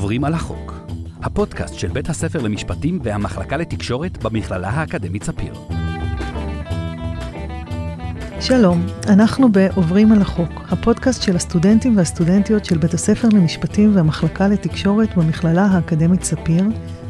עוברים 0.00 0.24
על 0.24 0.34
החוק, 0.34 0.74
הפודקאסט 1.22 1.74
של 1.74 1.88
בית 1.88 2.08
הספר 2.08 2.42
למשפטים 2.42 2.98
והמחלקה 3.02 3.56
לתקשורת 3.56 4.22
במכללה 4.22 4.68
האקדמית 4.68 5.22
ספיר. 5.22 5.54
שלום, 8.40 8.86
אנחנו 9.06 9.52
ב"עוברים 9.52 10.12
על 10.12 10.22
החוק", 10.22 10.50
הפודקאסט 10.68 11.22
של 11.22 11.36
הסטודנטים 11.36 11.96
והסטודנטיות 11.96 12.64
של 12.64 12.78
בית 12.78 12.94
הספר 12.94 13.28
למשפטים 13.32 13.96
והמחלקה 13.96 14.48
לתקשורת 14.48 15.16
במכללה 15.16 15.66
האקדמית 15.66 16.24
ספיר, 16.24 16.64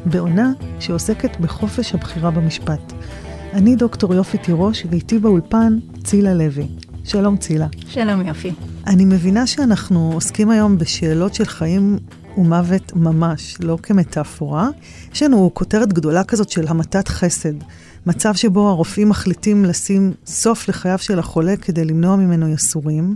בעונה 0.06 0.52
שעוסקת 0.80 1.40
בחופש 1.40 1.94
הבחירה 1.94 2.30
במשפט. 2.30 2.92
אני 3.52 3.76
דוקטור 3.76 4.14
יופי 4.14 4.38
תירוש, 4.38 4.86
ואיתי 4.90 5.18
באולפן 5.18 5.78
צילה 6.04 6.34
לוי. 6.34 6.66
שלום 7.04 7.36
צילה. 7.36 7.66
שלום 7.86 8.26
יופי. 8.26 8.52
אני 8.86 9.04
מבינה 9.04 9.46
שאנחנו 9.46 10.10
עוסקים 10.14 10.50
היום 10.50 10.78
בשאלות 10.78 11.34
של 11.34 11.44
חיים 11.44 11.98
ומוות 12.38 12.92
ממש, 12.96 13.56
לא 13.60 13.78
כמטאפורה. 13.82 14.68
יש 15.14 15.22
לנו 15.22 15.50
כותרת 15.54 15.92
גדולה 15.92 16.24
כזאת 16.24 16.50
של 16.50 16.68
המתת 16.68 17.08
חסד. 17.08 17.54
מצב 18.06 18.34
שבו 18.34 18.68
הרופאים 18.68 19.08
מחליטים 19.08 19.64
לשים 19.64 20.12
סוף 20.26 20.68
לחייו 20.68 20.98
של 20.98 21.18
החולה 21.18 21.56
כדי 21.56 21.84
למנוע 21.84 22.16
ממנו 22.16 22.48
יסורים, 22.48 23.14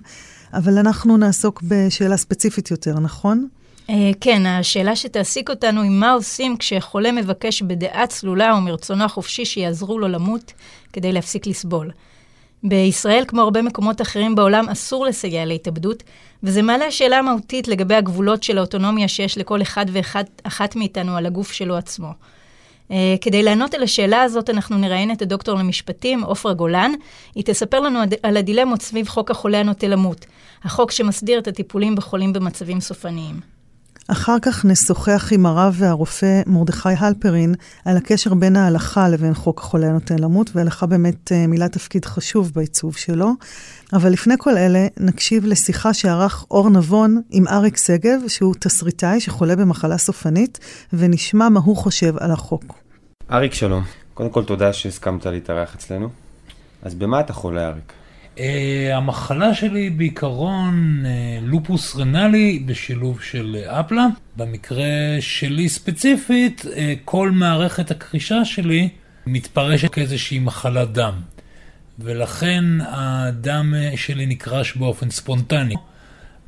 אבל 0.55 0.79
אנחנו 0.79 1.17
נעסוק 1.17 1.63
בשאלה 1.63 2.17
ספציפית 2.17 2.71
יותר, 2.71 3.01
נכון? 3.01 3.49
אה, 3.91 4.11
כן, 4.21 4.47
השאלה 4.47 4.97
שתעסיק 4.97 5.51
אותנו 5.51 5.83
היא 5.83 5.91
מה 5.91 6.13
עושים 6.13 6.57
כשחולה 6.57 7.13
מבקש 7.13 7.63
בדעה 7.63 8.07
צלולה 8.07 8.55
ומרצונו 8.55 9.05
החופשי 9.05 9.45
שיעזרו 9.45 9.99
לו 9.99 10.09
למות 10.09 10.53
כדי 10.93 11.13
להפסיק 11.13 11.47
לסבול. 11.47 11.91
בישראל, 12.65 13.25
כמו 13.29 13.41
הרבה 13.41 13.63
מקומות 13.63 14.03
אחרים 14.03 14.35
בעולם, 14.35 14.69
אסור 14.69 15.07
לסייע 15.07 15.45
להתאבדות, 15.45 16.03
וזה 16.43 16.63
מעלה 16.63 16.91
שאלה 16.91 17.23
מהותית 17.23 17.69
לגבי 17.69 17.95
הגבולות 17.95 18.43
של 18.43 18.59
האוטונומיה 18.59 19.09
שיש 19.09 19.39
לכל 19.39 19.63
אחד 19.63 19.87
ואחת 19.93 20.77
מאיתנו 20.77 21.17
על 21.17 21.27
הגוף 21.27 21.53
שלו 21.53 21.77
עצמו. 21.77 22.09
Uh, 22.89 22.93
כדי 23.21 23.43
לענות 23.43 23.75
על 23.75 23.83
השאלה 23.83 24.23
הזאת, 24.23 24.51
אנחנו 24.51 24.79
נראיין 24.79 25.11
את 25.11 25.23
הדוקטור 25.23 25.59
למשפטים, 25.59 26.25
עופרה 26.25 26.53
גולן. 26.55 26.93
היא 27.35 27.45
תספר 27.45 27.81
לנו 27.81 28.01
על 28.23 28.37
הדילמות 28.37 28.83
סביב 28.83 29.09
חוק 29.09 29.31
החולה 29.31 29.61
הנוטה 29.61 29.89
למות, 29.89 30.27
החוק 30.65 30.91
שמסדיר 30.91 31.39
את 31.39 31.49
הטיפולים 31.49 31.95
בחולים 31.95 32.33
במצבים 32.33 32.81
סופניים. 32.81 33.41
אחר 34.09 34.37
כך 34.43 34.65
נשוחח 34.65 35.33
עם 35.33 35.47
הרב 35.47 35.75
והרופא 35.79 36.43
מרדכי 36.47 36.89
הלפרין 36.99 37.55
על 37.85 37.97
הקשר 37.97 38.35
בין 38.35 38.57
ההלכה 38.57 39.09
לבין 39.09 39.35
חוק 39.35 39.61
החולה 39.61 39.87
הנותן 39.87 40.19
למות, 40.19 40.51
ולך 40.55 40.83
באמת 40.83 41.33
אה, 41.33 41.47
מילא 41.47 41.67
תפקיד 41.67 42.05
חשוב 42.05 42.53
בעיצוב 42.55 42.97
שלו. 42.97 43.31
אבל 43.93 44.11
לפני 44.11 44.35
כל 44.39 44.57
אלה, 44.57 44.87
נקשיב 45.01 45.45
לשיחה 45.47 45.95
שערך 45.95 46.45
אור 46.51 46.71
נבון 46.71 47.23
עם 47.31 47.49
אריק 47.49 47.77
שגב, 47.77 48.21
שהוא 48.29 48.55
תסריטאי 48.59 49.21
שחולה 49.21 49.57
במחלה 49.57 49.99
סופנית, 49.99 50.59
ונשמע 50.93 51.49
מה 51.49 51.61
הוא 51.61 51.77
חושב 51.77 52.15
על 52.19 52.31
החוק. 52.31 52.75
אריק, 53.31 53.55
שלום. 53.55 53.85
קודם 54.15 54.31
כל, 54.31 54.45
תודה 54.45 54.73
שהסכמת 54.73 55.27
להתארח 55.27 55.75
אצלנו. 55.75 56.09
אז 56.83 56.95
במה 56.95 57.21
אתה 57.21 57.33
חולה, 57.33 57.69
אריק? 57.69 57.93
Uh, 58.35 58.41
המחלה 58.93 59.55
שלי 59.55 59.91
בעיקרון 59.91 61.03
uh, 61.05 61.09
לופוס 61.45 61.97
רנלי 61.97 62.63
בשילוב 62.67 63.23
של 63.23 63.57
uh, 63.67 63.81
אפלה. 63.81 64.07
במקרה 64.37 64.85
שלי 65.21 65.69
ספציפית, 65.69 66.61
uh, 66.61 66.69
כל 67.05 67.31
מערכת 67.31 67.91
הקרישה 67.91 68.45
שלי 68.45 68.89
מתפרשת 69.27 69.93
כאיזושהי 69.93 70.39
מחלת 70.39 70.93
דם. 70.93 71.15
ולכן 71.99 72.65
הדם 72.81 73.75
שלי 73.97 74.27
נקרש 74.27 74.77
באופן 74.77 75.11
ספונטני. 75.11 75.75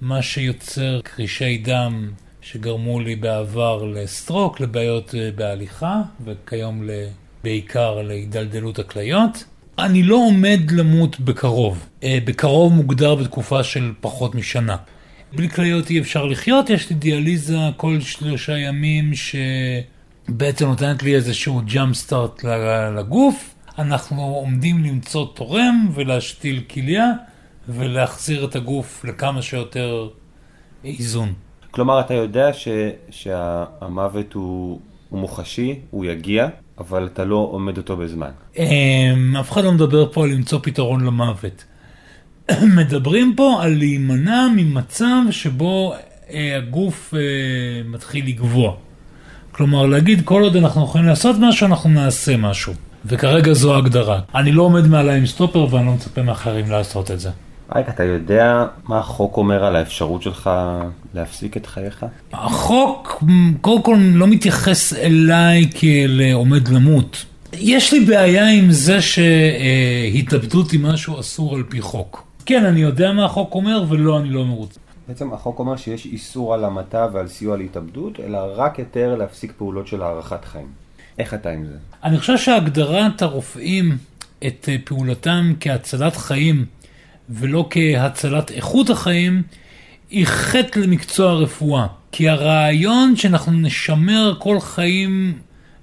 מה 0.01 0.23
שיוצר 0.23 1.01
קרישי 1.05 1.59
דם 1.59 2.11
שגרמו 2.41 3.01
לי 3.01 3.17
בעבר 3.17 3.85
לסטרוק, 3.85 4.61
לבעיות 4.61 5.15
בהליכה, 5.35 6.03
וכיום 6.25 6.83
בעיקר 7.45 8.03
להידלדלות 8.03 8.79
הכליות. 8.79 9.45
אני 9.79 10.03
לא 10.03 10.17
עומד 10.17 10.61
למות 10.71 11.21
בקרוב. 11.21 11.87
אה, 12.03 12.19
בקרוב 12.25 12.73
מוגדר 12.73 13.15
בתקופה 13.15 13.65
של 13.65 13.93
פחות 14.01 14.35
משנה. 14.35 14.77
בלי 15.33 15.49
כליות 15.49 15.91
אי 15.91 16.01
אפשר 16.01 16.25
לחיות, 16.25 16.71
יש 16.71 16.91
לי 16.91 16.97
דיאליזה 16.97 17.57
כל 17.77 18.01
שלושה 18.01 18.59
ימים 18.59 19.11
שבעצם 19.15 20.67
נותנת 20.67 21.03
לי 21.03 21.15
איזשהו 21.15 21.61
ג'אמפ 21.65 21.97
סטארט 21.97 22.45
לגוף. 22.97 23.55
אנחנו 23.79 24.23
עומדים 24.23 24.85
למצוא 24.85 25.27
תורם 25.35 25.89
ולהשתיל 25.95 26.63
כליה 26.71 27.13
ולהחזיר 27.69 28.45
את 28.45 28.57
הגוף 28.57 29.05
לכמה 29.05 29.43
שיותר 29.43 30.09
איזון. 30.85 31.33
כלומר, 31.71 32.01
אתה 32.01 32.15
יודע 32.15 32.53
ש, 32.53 32.69
שהמוות 33.11 34.33
הוא, 34.33 34.81
הוא 35.09 35.21
מוחשי, 35.21 35.81
הוא 35.91 36.05
יגיע, 36.05 36.49
אבל 36.79 37.07
אתה 37.13 37.25
לא 37.25 37.49
עומד 37.51 37.77
אותו 37.77 37.97
בזמן. 37.97 38.31
אמ, 38.59 39.37
אף 39.41 39.53
אחד 39.53 39.65
לא 39.65 39.73
מדבר 39.73 40.13
פה 40.13 40.25
על 40.25 40.31
למצוא 40.31 40.59
פתרון 40.63 41.05
למוות. 41.05 41.65
מדברים 42.79 43.35
פה 43.37 43.59
על 43.63 43.75
להימנע 43.79 44.47
ממצב 44.57 45.21
שבו 45.31 45.95
אה, 46.31 46.57
הגוף 46.57 47.15
אה, 47.15 47.21
מתחיל 47.85 48.27
לגבוה. 48.27 48.73
כלומר, 49.53 49.87
להגיד 49.87 50.23
כל 50.25 50.43
עוד 50.43 50.57
אנחנו 50.57 50.85
יכולים 50.85 51.07
לעשות 51.07 51.37
משהו, 51.41 51.67
אנחנו 51.67 51.91
נעשה 51.91 52.37
משהו. 52.37 52.73
וכרגע 53.05 53.53
זו 53.53 53.75
ההגדרה. 53.75 54.21
אני 54.35 54.53
לא 54.53 54.63
עומד 54.63 54.87
מעליי 54.87 55.19
עם 55.19 55.27
סטופר 55.27 55.75
ואני 55.75 55.87
לא 55.87 55.93
מצפה 55.93 56.23
מאחרים 56.23 56.71
לעשות 56.71 57.11
את 57.11 57.21
זה. 57.21 57.31
רייק, 57.75 57.89
אתה 57.89 58.05
יודע 58.05 58.67
מה 58.89 58.99
החוק 58.99 59.37
אומר 59.37 59.65
על 59.65 59.77
האפשרות 59.77 60.23
שלך 60.23 60.51
להפסיק 61.15 61.57
את 61.57 61.67
חייך? 61.67 62.07
החוק 62.33 63.25
קודם 63.61 63.83
כל 63.83 63.97
לא 64.15 64.27
מתייחס 64.27 64.93
אליי 64.93 65.71
כאל 65.75 66.21
עומד 66.35 66.69
למות. 66.69 67.25
יש 67.53 67.93
לי 67.93 68.01
בעיה 68.01 68.51
עם 68.51 68.71
זה 68.71 68.99
שהתלבטות 69.03 70.71
היא 70.71 70.81
משהו 70.81 71.21
אסור 71.21 71.55
על 71.55 71.63
פי 71.69 71.81
חוק. 71.81 72.27
כן, 72.47 72.65
אני 72.65 72.81
יודע 72.81 73.13
מה 73.13 73.25
החוק 73.25 73.55
אומר, 73.55 73.85
ולא, 73.89 74.19
אני 74.19 74.31
לא 74.31 74.45
מרוצה. 74.45 74.81
בעצם 75.09 75.33
החוק 75.33 75.59
אומר 75.59 75.77
שיש 75.77 76.07
איסור 76.07 76.55
על 76.55 76.65
המתה 76.65 77.07
ועל 77.13 77.29
סיוע 77.29 77.57
להתאבדות, 77.57 78.21
אלא 78.21 78.39
רק 78.55 78.79
היתר 78.79 79.17
להפסיק 79.17 79.53
פעולות 79.57 79.87
של 79.87 80.03
הארכת 80.03 80.45
חיים. 80.45 80.67
איך 81.19 81.35
אתה 81.35 81.51
עם 81.51 81.67
זה? 81.67 81.77
אני 82.05 82.19
חושב 82.19 82.37
שהגדרת 82.39 83.23
הרופאים 83.23 83.97
את 84.47 84.69
פעולתם 84.85 85.53
כהצלת 85.61 86.17
חיים 86.17 86.65
ולא 87.31 87.69
כהצלת 87.71 88.51
איכות 88.51 88.91
החיים, 88.91 89.43
היא 90.11 90.27
חטא 90.27 90.79
למקצוע 90.79 91.31
הרפואה. 91.31 91.87
כי 92.13 92.29
הרעיון 92.29 93.17
שאנחנו 93.17 93.53
נשמר 93.53 94.35
כל 94.39 94.61
חיים 94.61 95.39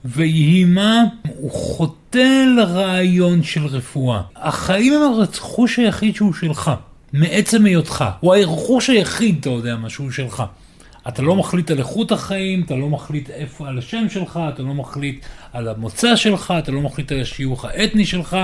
ויהי 0.06 0.66
מה, 0.66 1.04
הוא 1.38 1.52
חוטא 1.52 2.46
לרעיון 2.58 3.44
של 3.44 3.66
רפואה. 3.66 4.22
החיים 4.36 4.94
הם 4.94 5.02
הרכוש 5.02 5.80
היחיד 5.80 6.16
שהוא 6.16 6.34
שלך, 6.34 6.72
מעצם 7.14 7.66
היותך. 7.66 8.06
הוא 8.20 8.36
הרכוש 8.36 8.90
היחיד, 8.90 9.38
אתה 9.40 9.50
יודע 9.50 9.76
מה, 9.76 9.90
שהוא 9.90 10.12
שלך. 10.12 10.44
אתה 11.08 11.22
לא 11.22 11.36
מחליט 11.36 11.72
על 11.72 11.80
איכות 11.80 12.12
החיים, 12.12 12.64
אתה 12.66 12.76
לא 12.76 12.90
מחליט 12.90 13.30
איפה 13.30 13.68
על 13.68 13.78
השם 13.78 14.10
שלך, 14.10 14.40
אתה 14.54 14.64
לא 14.64 14.74
מחליט 14.74 15.26
על 15.54 15.68
המוצא 15.68 16.16
שלך, 16.16 16.54
אתה 16.60 16.72
לא 16.72 16.82
מחליט 16.82 17.12
על 17.12 17.22
השיוך 17.22 17.66
האתני 17.66 18.06
שלך, 18.06 18.38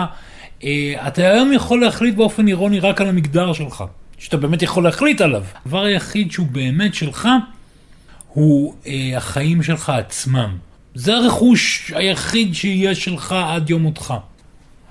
אתה 1.08 1.22
היום 1.22 1.53
יכול 1.53 1.81
להחליט 1.81 2.16
באופן 2.16 2.47
אירוני 2.47 2.80
רק 2.80 3.02
על 3.02 3.08
המגדר 3.08 3.53
שלך, 3.53 3.84
שאתה 4.18 4.38
באמת 4.38 4.62
יכול 4.62 4.84
להחליט 4.84 5.22
עליו. 5.22 5.44
הדבר 5.66 5.84
היחיד 5.84 6.31
שהוא 6.31 6.47
באמת 6.47 6.94
שלך, 6.94 7.30
הוא 8.34 8.74
אה, 8.88 9.12
החיים 9.18 9.64
שלך 9.64 9.90
עצמם. 9.90 10.58
זה 10.96 11.16
הרכוש 11.16 11.92
היחיד 11.96 12.56
שיהיה 12.56 12.96
שלך 12.96 13.36
עד 13.47 13.70
יום 13.70 13.81
מותך. 13.81 14.14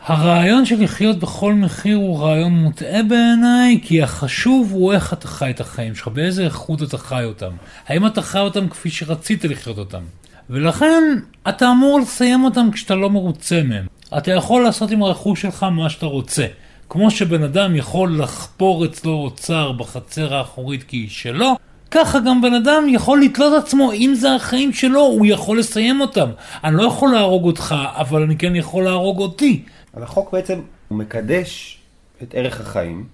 הרעיון 0.06 0.65
של 0.65 0.83
לחיות 0.83 1.19
בכל 1.19 1.55
מחיר 1.55 1.97
הוא 1.97 2.21
רעיון 2.21 2.53
מוטעה 2.53 3.03
בעיניי, 3.03 3.81
כי 3.83 4.03
החשוב 4.03 4.69
הוא 4.73 4.93
איך 4.93 5.12
אתה 5.12 5.29
חי 5.29 5.50
את 5.50 5.61
החיים 5.61 5.95
שלך, 5.95 6.09
באיזה 6.09 6.45
איכות 6.45 6.83
אתה 6.83 6.99
חי 6.99 7.25
אותם. 7.25 7.50
האם 7.87 8.06
אתה 8.06 8.23
חי 8.23 8.38
אותם 8.38 8.69
כפי 8.69 8.91
שרצית 8.91 9.44
לחיות 9.44 9.79
אותם. 9.79 10.03
ולכן 10.50 11.03
אתה 11.49 11.71
אמור 11.71 12.00
לסיים 12.00 12.44
אותם 12.44 12.69
כשאתה 12.73 12.94
לא 12.94 13.11
מרוצה 13.11 13.62
מהם. 13.62 13.87
אתה 14.19 14.31
יכול 14.31 14.62
לעשות 14.62 14.90
עם 14.90 15.02
הרכוש 15.02 15.43
שלך 15.43 15.62
מה 15.62 15.90
שאתה 15.90 16.06
רוצה. 16.06 16.46
כמו 16.88 17.10
שבן 17.10 17.43
אדם 17.43 17.76
יכול 17.76 18.22
לחפור 18.22 18.84
אצלו 18.84 19.12
אוצר 19.12 19.72
בחצר 19.72 20.34
האחורית 20.34 20.82
כי 20.82 20.96
היא 20.96 21.10
שלו, 21.10 21.56
ככה 21.90 22.19
גם 22.20 22.43
בן 22.43 22.55
אדם 22.55 22.84
יכול 22.88 23.22
לתלות 23.22 23.64
עצמו, 23.64 23.93
אם 23.93 24.14
זה 24.16 24.34
החיים 24.34 24.72
שלו, 24.72 25.00
הוא 25.00 25.26
יכול 25.26 25.58
לסיים 25.58 26.00
אותם. 26.00 26.28
אני 26.64 26.76
לא 26.76 26.82
יכול 26.82 27.12
להרוג 27.12 27.44
אותך, 27.44 27.75
אבל 27.90 28.22
אני 28.22 28.37
כן 28.37 28.56
יכול 28.56 28.84
להרוג 28.84 29.19
אותי. 29.19 29.62
אבל 29.94 30.02
החוק 30.02 30.32
בעצם, 30.32 30.61
הוא 30.88 30.99
מקדש 30.99 31.78
את 32.22 32.34
ערך 32.34 32.61
החיים 32.61 33.04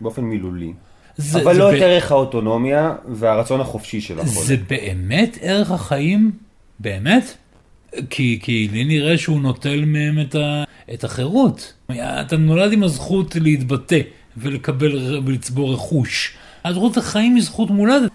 באופן 0.00 0.22
מילולי. 0.22 0.72
זה, 1.16 1.42
אבל 1.42 1.54
זה 1.54 1.60
לא 1.60 1.70
ב... 1.70 1.74
את 1.74 1.82
ערך 1.82 2.12
האוטונומיה 2.12 2.94
והרצון 3.08 3.60
החופשי 3.60 4.00
של 4.00 4.20
החולה. 4.20 4.46
זה 4.46 4.56
באמת 4.68 5.38
ערך 5.40 5.70
החיים? 5.70 6.32
באמת? 6.80 7.36
כי, 8.10 8.38
כי 8.42 8.68
לי 8.72 8.84
נראה 8.84 9.18
שהוא 9.18 9.40
נוטל 9.40 9.84
מהם 9.84 10.20
את, 10.20 10.34
ה, 10.34 10.64
את 10.94 11.04
החירות. 11.04 11.74
אתה 11.92 12.36
נולד 12.36 12.72
עם 12.72 12.82
הזכות 12.82 13.36
להתבטא 13.36 14.00
ולקבל 14.36 15.20
ולצבור 15.24 15.72
רכוש. 15.72 16.36
הזכות 16.64 16.96
לחיים 16.96 17.34
היא 17.34 17.42
זכות 17.42 17.70
מולדת. 17.70 18.10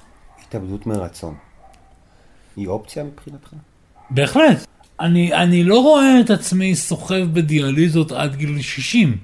התאבדות 0.48 0.88
מרצון. 0.88 1.36
היא 2.56 2.68
אופציה 2.68 3.04
מבחינתך? 3.04 3.50
בהחלט. 4.10 4.66
אני, 5.00 5.34
אני 5.34 5.64
לא 5.64 5.82
רואה 5.82 6.20
את 6.20 6.30
עצמי 6.30 6.76
סוחב 6.76 7.24
בדיאליזות 7.34 8.12
עד 8.12 8.36
גיל 8.36 8.62
60. 8.62 9.18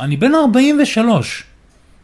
אני 0.00 0.16
בן 0.16 0.34
43. 0.34 1.44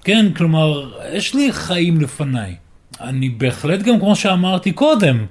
כן, 0.05 0.33
כלומר, 0.37 0.99
יש 1.12 1.35
לי 1.35 1.53
חיים 1.53 2.00
לפניי. 2.00 2.55
אני 3.00 3.29
בהחלט 3.29 3.83
גם, 3.83 4.00
כמו 4.00 4.17
שאמרתי 4.17 4.73
קודם, 4.73 5.27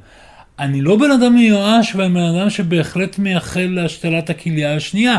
אני 0.62 0.82
לא 0.82 0.96
בן 0.96 1.12
אדם 1.12 1.34
מיואש, 1.34 1.96
ואני 1.96 2.14
בן 2.14 2.36
אדם 2.36 2.50
שבהחלט 2.50 3.20
מייחל 3.20 3.68
להשתלת 3.72 4.30
הכליה 4.30 4.76
השנייה. 4.76 5.18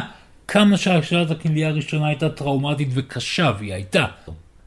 כמה 0.49 0.77
שהשתלת 0.77 1.31
הכליה 1.31 1.69
הראשונה 1.69 2.07
הייתה 2.07 2.29
טראומטית 2.29 2.89
וקשה, 2.95 3.53
והיא 3.59 3.75
הייתה. 3.75 4.05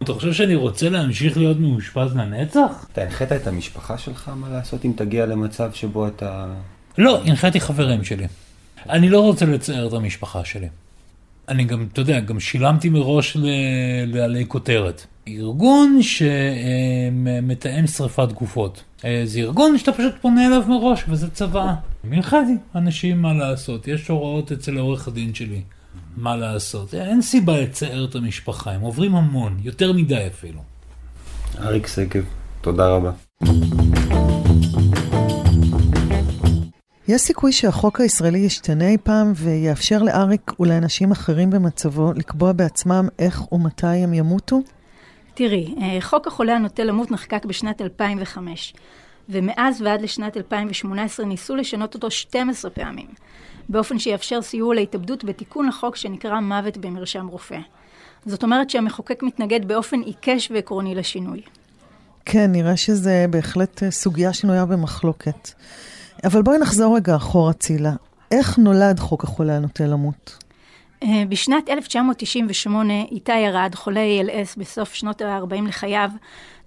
אתה 0.03 0.13
חושב 0.13 0.33
שאני 0.33 0.55
רוצה 0.55 0.89
להמשיך 0.89 1.37
להיות 1.37 1.59
מאושפז 1.59 2.15
לנצח? 2.15 2.87
אתה 2.93 3.01
הנחית 3.01 3.31
את 3.31 3.47
המשפחה 3.47 3.97
שלך 3.97 4.31
מה 4.35 4.49
לעשות 4.49 4.85
אם 4.85 4.91
תגיע 4.95 5.25
למצב 5.25 5.73
שבו 5.73 6.07
אתה... 6.07 6.45
לא, 6.97 7.21
הנחיתי 7.25 7.59
חברים 7.59 8.03
שלי. 8.03 8.27
אני 8.89 9.09
לא 9.09 9.19
רוצה 9.19 9.45
לצייר 9.45 9.87
את 9.87 9.93
המשפחה 9.93 10.45
שלי. 10.45 10.67
אני 11.49 11.63
גם, 11.63 11.87
אתה 11.93 12.01
יודע, 12.01 12.19
גם 12.19 12.39
שילמתי 12.39 12.89
מראש 12.89 13.37
לעלי 14.07 14.45
כותרת. 14.47 15.05
ארגון 15.27 15.99
שמתאם 16.01 17.87
שריפת 17.87 18.31
גופות. 18.31 18.83
אה, 19.05 19.21
זה 19.25 19.39
ארגון 19.39 19.77
שאתה 19.77 19.91
פשוט 19.91 20.13
פונה 20.21 20.47
אליו 20.47 20.63
מראש, 20.67 21.03
וזה 21.09 21.29
צבא. 21.29 21.73
הנחיתי 22.03 22.57
אנשים 22.75 23.21
מה 23.21 23.33
לעשות. 23.33 23.87
יש 23.87 24.07
הוראות 24.07 24.51
אצל 24.51 24.77
העורך 24.77 25.07
הדין 25.07 25.33
שלי. 25.33 25.61
מה 26.17 26.35
לעשות. 26.35 26.93
אין 26.93 27.21
סיבה 27.21 27.61
לצייר 27.61 28.05
את 28.05 28.15
המשפחה, 28.15 28.71
הם 28.71 28.81
עוברים 28.81 29.15
המון, 29.15 29.57
יותר 29.63 29.93
מדי 29.93 30.27
אפילו. 30.27 30.61
אריק 31.59 31.87
שגב, 31.87 32.23
תודה 32.61 32.87
רבה. 32.87 33.11
יש 37.07 37.21
סיכוי 37.21 37.51
שהחוק 37.51 38.01
הישראלי 38.01 38.39
ישתנה 38.39 38.87
אי 38.87 38.97
פעם 39.03 39.33
ויאפשר 39.35 40.03
לאריק 40.03 40.59
ולאנשים 40.59 41.11
אחרים 41.11 41.49
במצבו 41.49 42.13
לקבוע 42.13 42.51
בעצמם 42.51 43.07
איך 43.19 43.51
ומתי 43.51 43.87
הם 43.87 44.13
ימותו? 44.13 44.59
תראי, 45.35 45.75
אה, 45.81 45.97
חוק 46.01 46.27
החולה 46.27 46.55
הנוטה 46.55 46.83
למות 46.83 47.11
נחקק 47.11 47.45
בשנת 47.45 47.81
2005, 47.81 48.73
ומאז 49.29 49.81
ועד 49.81 50.01
לשנת 50.01 50.37
2018 50.37 51.25
ניסו 51.25 51.55
לשנות 51.55 51.93
אותו 51.93 52.11
12 52.11 52.71
פעמים. 52.71 53.07
באופן 53.69 53.99
שיאפשר 53.99 54.41
סיוע 54.41 54.75
להתאבדות 54.75 55.23
בתיקון 55.23 55.67
לחוק 55.67 55.95
שנקרא 55.95 56.39
מוות 56.39 56.77
במרשם 56.77 57.27
רופא. 57.27 57.57
זאת 58.25 58.43
אומרת 58.43 58.69
שהמחוקק 58.69 59.23
מתנגד 59.23 59.67
באופן 59.67 59.99
עיקש 59.99 60.51
ועקרוני 60.51 60.95
לשינוי. 60.95 61.41
כן, 62.25 62.51
נראה 62.51 62.77
שזה 62.77 63.25
בהחלט 63.29 63.83
אה, 63.83 63.91
סוגיה 63.91 64.33
שנויה 64.33 64.65
במחלוקת. 64.65 65.49
אבל 66.23 66.41
בואי 66.41 66.57
נחזור 66.57 66.95
רגע 66.95 67.15
אחורה, 67.15 67.53
צילה. 67.53 67.93
איך 68.31 68.57
נולד 68.57 68.99
חוק 68.99 69.23
החולה 69.23 69.55
הנוטה 69.55 69.85
למות? 69.85 70.44
אה, 71.05 71.23
בשנת 71.29 71.69
1998, 71.69 72.93
איתי 73.11 73.31
ארד, 73.31 73.75
חולה 73.75 73.99
ALS 73.99 74.59
בסוף 74.59 74.93
שנות 74.93 75.21
ה-40 75.21 75.67
לחייו, 75.67 76.09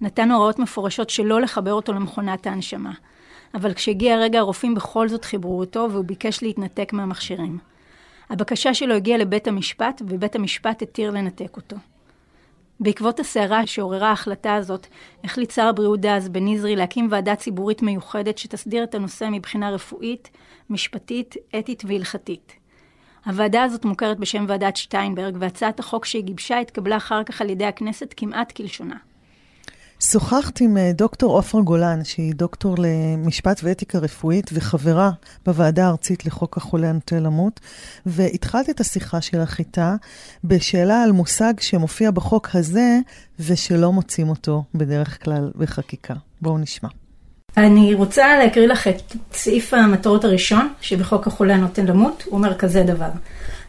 נתן 0.01 0.31
הוראות 0.31 0.59
מפורשות 0.59 1.09
שלא 1.09 1.41
לחבר 1.41 1.73
אותו 1.73 1.93
למכונת 1.93 2.47
ההנשמה. 2.47 2.91
אבל 3.53 3.73
כשהגיע 3.73 4.15
הרגע 4.15 4.39
הרופאים 4.39 4.75
בכל 4.75 5.09
זאת 5.09 5.25
חיברו 5.25 5.59
אותו 5.59 5.87
והוא 5.91 6.05
ביקש 6.05 6.43
להתנתק 6.43 6.93
מהמכשירים. 6.93 7.57
הבקשה 8.29 8.73
שלו 8.73 8.95
הגיעה 8.95 9.17
לבית 9.17 9.47
המשפט 9.47 10.01
ובית 10.07 10.35
המשפט 10.35 10.81
התיר 10.81 11.11
לנתק 11.11 11.57
אותו. 11.57 11.75
בעקבות 12.79 13.19
הסערה 13.19 13.67
שעוררה 13.67 14.09
ההחלטה 14.09 14.55
הזאת, 14.55 14.87
החליט 15.23 15.51
שר 15.51 15.65
הבריאות 15.65 15.99
דאז 15.99 16.29
בן 16.29 16.47
נזרי 16.47 16.75
להקים 16.75 17.07
ועדה 17.11 17.35
ציבורית 17.35 17.81
מיוחדת 17.81 18.37
שתסדיר 18.37 18.83
את 18.83 18.95
הנושא 18.95 19.27
מבחינה 19.31 19.69
רפואית, 19.69 20.29
משפטית, 20.69 21.35
אתית 21.59 21.83
והלכתית. 21.87 22.58
הוועדה 23.25 23.63
הזאת 23.63 23.85
מוכרת 23.85 24.19
בשם 24.19 24.45
ועדת 24.47 24.77
שטיינברג, 24.77 25.37
והצעת 25.39 25.79
החוק 25.79 26.05
שהיא 26.05 26.23
גיבשה 26.23 26.59
התקבלה 26.59 26.97
אחר 26.97 27.23
כך 27.23 27.41
על 27.41 27.49
ידי 27.49 27.65
הכנסת 27.65 28.13
כמעט 28.17 28.51
כלשונה. 28.51 28.95
שוחחת 30.03 30.61
עם 30.61 30.77
אה, 30.77 30.91
דוקטור 30.93 31.37
עופרה 31.37 31.61
גולן, 31.61 32.03
שהיא 32.03 32.33
דוקטור 32.35 32.75
למשפט 32.77 33.59
ואתיקה 33.63 33.99
רפואית 33.99 34.49
וחברה 34.53 35.11
בוועדה 35.45 35.85
הארצית 35.85 36.25
לחוק 36.25 36.57
החולה 36.57 36.89
הנוטה 36.89 37.19
למות, 37.19 37.59
והתחלת 38.05 38.69
את 38.69 38.79
השיחה 38.79 39.21
שלך 39.21 39.59
איתה 39.59 39.95
בשאלה 40.43 41.03
על 41.03 41.11
מושג 41.11 41.53
שמופיע 41.59 42.11
בחוק 42.11 42.49
הזה 42.53 42.99
ושלא 43.39 43.91
מוצאים 43.91 44.29
אותו 44.29 44.63
בדרך 44.75 45.23
כלל 45.23 45.51
בחקיקה. 45.55 46.13
בואו 46.41 46.57
נשמע. 46.57 46.89
אני 47.57 47.93
רוצה 47.93 48.37
להקריא 48.37 48.67
לך 48.67 48.87
את 48.87 49.15
סעיף 49.33 49.73
המטרות 49.73 50.23
הראשון 50.23 50.73
שבחוק 50.81 51.27
החולה 51.27 51.55
הנוטה 51.55 51.81
למות, 51.81 52.23
הוא 52.25 52.37
אומר 52.37 52.57
כזה 52.57 52.83
דבר: 52.83 53.09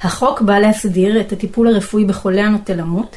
החוק 0.01 0.41
בא 0.41 0.59
להסדיר 0.59 1.21
את 1.21 1.33
הטיפול 1.33 1.69
הרפואי 1.69 2.05
בחולה 2.05 2.43
הנוטה 2.43 2.75
למות, 2.75 3.17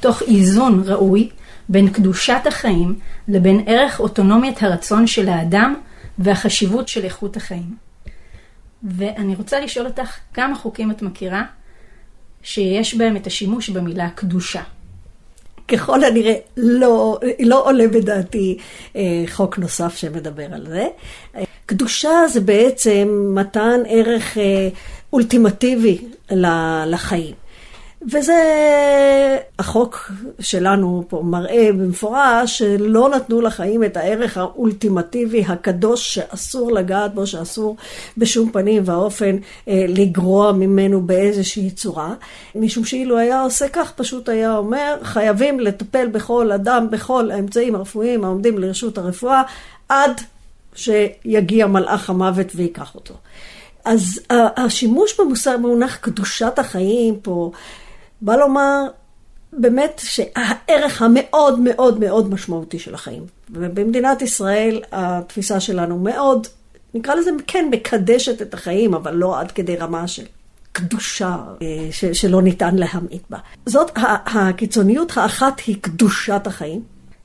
תוך 0.00 0.22
איזון 0.22 0.82
ראוי 0.86 1.28
בין 1.68 1.90
קדושת 1.90 2.40
החיים 2.46 2.98
לבין 3.28 3.64
ערך 3.66 4.00
אוטונומיית 4.00 4.62
הרצון 4.62 5.06
של 5.06 5.28
האדם 5.28 5.74
והחשיבות 6.18 6.88
של 6.88 7.04
איכות 7.04 7.36
החיים. 7.36 7.76
ואני 8.82 9.34
רוצה 9.34 9.60
לשאול 9.60 9.86
אותך, 9.86 10.18
כמה 10.34 10.56
חוקים 10.56 10.90
את 10.90 11.02
מכירה 11.02 11.44
שיש 12.42 12.94
בהם 12.94 13.16
את 13.16 13.26
השימוש 13.26 13.70
במילה 13.70 14.10
קדושה? 14.10 14.62
ככל 15.68 16.04
הנראה 16.04 16.34
לא, 16.56 17.18
לא 17.40 17.66
עולה 17.66 17.88
בדעתי 17.88 18.58
אה, 18.96 19.24
חוק 19.28 19.58
נוסף 19.58 19.96
שמדבר 19.96 20.46
על 20.54 20.66
זה. 20.66 20.86
קדושה 21.66 22.28
זה 22.28 22.40
בעצם 22.40 23.32
מתן 23.34 23.80
ערך 23.88 24.38
אה, 24.38 24.68
אולטימטיבי 25.12 25.98
לחיים. 26.86 27.41
וזה, 28.10 28.42
החוק 29.58 30.10
שלנו 30.40 31.04
פה 31.08 31.22
מראה 31.24 31.68
במפורש 31.72 32.58
שלא 32.58 33.08
נתנו 33.08 33.40
לחיים 33.40 33.84
את 33.84 33.96
הערך 33.96 34.36
האולטימטיבי 34.36 35.44
הקדוש 35.48 36.14
שאסור 36.14 36.72
לגעת 36.72 37.14
בו, 37.14 37.26
שאסור 37.26 37.76
בשום 38.16 38.50
פנים 38.52 38.82
ואופן 38.86 39.36
אה, 39.68 39.84
לגרוע 39.88 40.52
ממנו 40.52 41.02
באיזושהי 41.02 41.70
צורה. 41.70 42.14
משום 42.54 42.84
שאילו 42.84 43.18
היה 43.18 43.42
עושה 43.42 43.68
כך, 43.68 43.92
פשוט 43.92 44.28
היה 44.28 44.56
אומר, 44.56 44.96
חייבים 45.02 45.60
לטפל 45.60 46.06
בכל 46.06 46.52
אדם, 46.52 46.90
בכל 46.90 47.30
האמצעים 47.30 47.74
הרפואיים 47.74 48.24
העומדים 48.24 48.58
לרשות 48.58 48.98
הרפואה, 48.98 49.42
עד 49.88 50.20
שיגיע 50.74 51.66
מלאך 51.66 52.10
המוות 52.10 52.46
ויקח 52.54 52.94
אותו. 52.94 53.14
אז 53.84 54.20
השימוש 54.30 55.20
במושג, 55.20 55.56
במונח 55.56 55.96
קדושת 55.96 56.58
החיים 56.58 57.16
פה, 57.22 57.50
בא 58.22 58.36
לומר 58.36 58.82
באמת 59.52 60.00
שהערך 60.04 61.02
המאוד 61.02 61.60
מאוד 61.60 62.00
מאוד 62.00 62.30
משמעותי 62.30 62.78
של 62.78 62.94
החיים. 62.94 63.22
ובמדינת 63.50 64.22
ישראל 64.22 64.82
התפיסה 64.92 65.60
שלנו 65.60 65.98
מאוד, 65.98 66.46
נקרא 66.94 67.14
לזה 67.14 67.30
כן, 67.46 67.68
מקדשת 67.70 68.42
את 68.42 68.54
החיים, 68.54 68.94
אבל 68.94 69.14
לא 69.14 69.40
עד 69.40 69.52
כדי 69.52 69.76
רמה 69.76 70.08
של 70.08 70.24
קדושה 70.72 71.36
אה, 71.62 71.66
ש- 71.90 72.04
שלא 72.04 72.42
ניתן 72.42 72.76
להמעיט 72.76 73.22
בה. 73.30 73.38
זאת 73.66 73.90
הקיצוניות 74.26 75.12
האחת 75.16 75.60
היא 75.66 75.76
קדושת 75.80 76.46
החיים, 76.46 76.82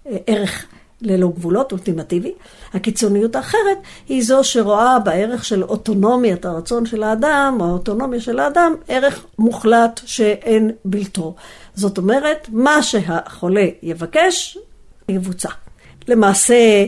אה, 0.07 0.17
ערך 0.27 0.65
ללא 1.01 1.27
גבולות, 1.27 1.71
אולטימטיבי. 1.71 2.33
הקיצוניות 2.73 3.35
האחרת 3.35 3.77
היא 4.09 4.23
זו 4.23 4.43
שרואה 4.43 4.99
בערך 4.99 5.45
של 5.45 5.63
אוטונומיית 5.63 6.45
הרצון 6.45 6.85
של 6.85 7.03
האדם, 7.03 7.57
או 7.59 7.65
האוטונומיה 7.65 8.19
של 8.19 8.39
האדם, 8.39 8.75
ערך 8.87 9.25
מוחלט 9.39 10.01
שאין 10.05 10.71
בלתו. 10.85 11.35
זאת 11.75 11.97
אומרת, 11.97 12.47
מה 12.51 12.83
שהחולה 12.83 13.65
יבקש, 13.83 14.57
יבוצע. 15.09 15.49
למעשה, 16.07 16.85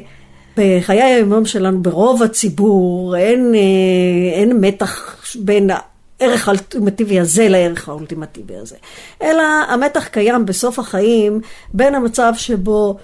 בחיי 0.58 1.01
היום 1.01 1.46
שלנו, 1.46 1.82
ברוב 1.82 2.24
הציבור, 2.24 3.18
אין, 3.18 3.56
אה, 3.56 4.39
אין 4.39 4.58
מתח 4.62 5.25
בין 5.36 5.70
הערך 5.70 6.48
האולטימטיבי 6.48 7.20
הזה 7.20 7.50
לערך 7.50 7.89
האולטימטיבי 7.89 8.56
הזה. 8.56 8.75
אלא 9.22 9.44
המתח 9.70 10.08
קיים 10.08 10.46
בסוף 10.46 10.80
החיים 10.80 11.42
בין 11.74 11.96
המצב 11.96 12.34
שבו 12.38 12.98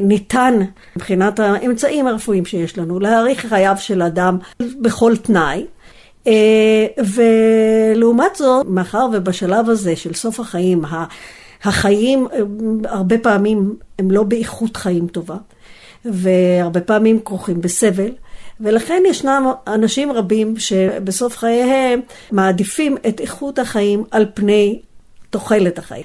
ניתן 0.00 0.58
מבחינת 0.96 1.40
האמצעים 1.40 2.06
הרפואיים 2.06 2.44
שיש 2.44 2.78
לנו 2.78 3.00
להאריך 3.00 3.46
חייו 3.46 3.74
של 3.78 4.02
אדם 4.02 4.38
בכל 4.80 5.16
תנאי. 5.16 5.66
אה, 6.26 6.86
ולעומת 7.94 8.36
זאת, 8.36 8.66
מאחר 8.68 9.06
ובשלב 9.12 9.70
הזה 9.70 9.96
של 9.96 10.14
סוף 10.14 10.40
החיים, 10.40 10.82
החיים 11.62 12.26
אה, 12.32 12.38
הרבה 12.84 13.18
פעמים 13.18 13.76
הם 13.98 14.10
לא 14.10 14.22
באיכות 14.22 14.76
חיים 14.76 15.08
טובה, 15.08 15.36
והרבה 16.04 16.80
פעמים 16.80 17.20
כרוכים 17.24 17.60
בסבל, 17.60 18.10
ולכן 18.60 19.02
ישנם 19.06 19.52
אנשים 19.66 20.12
רבים 20.12 20.56
שבסוף 20.56 21.36
חייהם 21.36 22.00
מעדיפים 22.32 22.96
את 23.08 23.20
איכות 23.20 23.58
החיים 23.58 24.04
על 24.10 24.26
פני 24.34 24.80
תוחלת 25.30 25.78
החיים. 25.78 26.04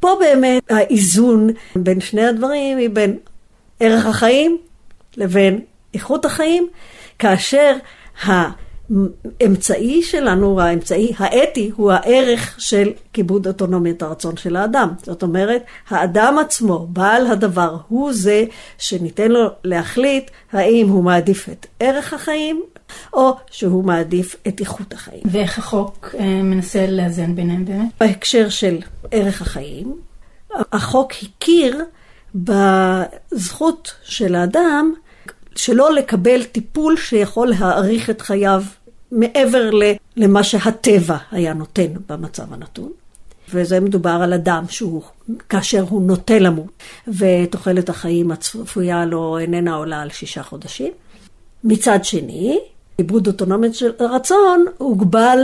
פה 0.00 0.16
באמת 0.20 0.62
האיזון 0.70 1.50
בין 1.76 2.00
שני 2.00 2.26
הדברים 2.26 2.78
היא 2.78 2.90
בין 2.90 3.18
ערך 3.80 4.06
החיים 4.06 4.58
לבין 5.16 5.60
איכות 5.94 6.24
החיים, 6.24 6.68
כאשר 7.18 7.76
האמצעי 8.22 10.02
שלנו, 10.02 10.60
האמצעי 10.60 11.12
האתי, 11.18 11.70
הוא 11.76 11.92
הערך 11.92 12.54
של 12.58 12.92
כיבוד 13.12 13.46
אוטונומיית 13.46 14.02
הרצון 14.02 14.36
של 14.36 14.56
האדם. 14.56 14.88
זאת 15.02 15.22
אומרת, 15.22 15.62
האדם 15.88 16.38
עצמו, 16.38 16.86
בעל 16.90 17.26
הדבר, 17.26 17.76
הוא 17.88 18.12
זה 18.12 18.44
שניתן 18.78 19.30
לו 19.30 19.48
להחליט 19.64 20.30
האם 20.52 20.88
הוא 20.88 21.04
מעדיף 21.04 21.48
את 21.48 21.66
ערך 21.80 22.14
החיים, 22.14 22.62
או 23.12 23.36
שהוא 23.50 23.84
מעדיף 23.84 24.36
את 24.48 24.60
איכות 24.60 24.92
החיים. 24.92 25.22
ואיך 25.24 25.58
החוק 25.58 26.14
אה, 26.18 26.42
מנסה 26.42 26.86
לאזן 26.86 27.34
ביניהם 27.34 27.64
באמת? 27.64 27.88
בהקשר 28.00 28.48
של 28.48 28.78
ערך 29.10 29.42
החיים, 29.42 29.96
החוק 30.72 31.12
הכיר 31.22 31.84
בזכות 32.34 33.94
של 34.02 34.34
האדם 34.34 34.92
שלא 35.56 35.94
לקבל 35.94 36.44
טיפול 36.44 36.96
שיכול 36.96 37.48
להאריך 37.48 38.10
את 38.10 38.20
חייו 38.20 38.62
מעבר 39.12 39.70
למה 40.16 40.44
שהטבע 40.44 41.16
היה 41.30 41.54
נותן 41.54 41.86
במצב 42.08 42.52
הנתון. 42.52 42.92
וזה 43.50 43.80
מדובר 43.80 44.20
על 44.22 44.32
אדם 44.32 44.64
שהוא, 44.68 45.02
כאשר 45.48 45.84
הוא 45.88 46.02
נוטה 46.02 46.38
למות, 46.38 46.82
ותוחלת 47.08 47.88
החיים 47.88 48.30
הצפויה 48.30 49.04
לו 49.04 49.38
איננה 49.38 49.74
עולה 49.74 50.02
על 50.02 50.10
שישה 50.10 50.42
חודשים. 50.42 50.92
מצד 51.64 52.04
שני, 52.04 52.58
עיבוד 52.98 53.26
אוטונומית 53.26 53.74
של 53.74 53.92
רצון 54.00 54.64
הוגבל, 54.78 55.38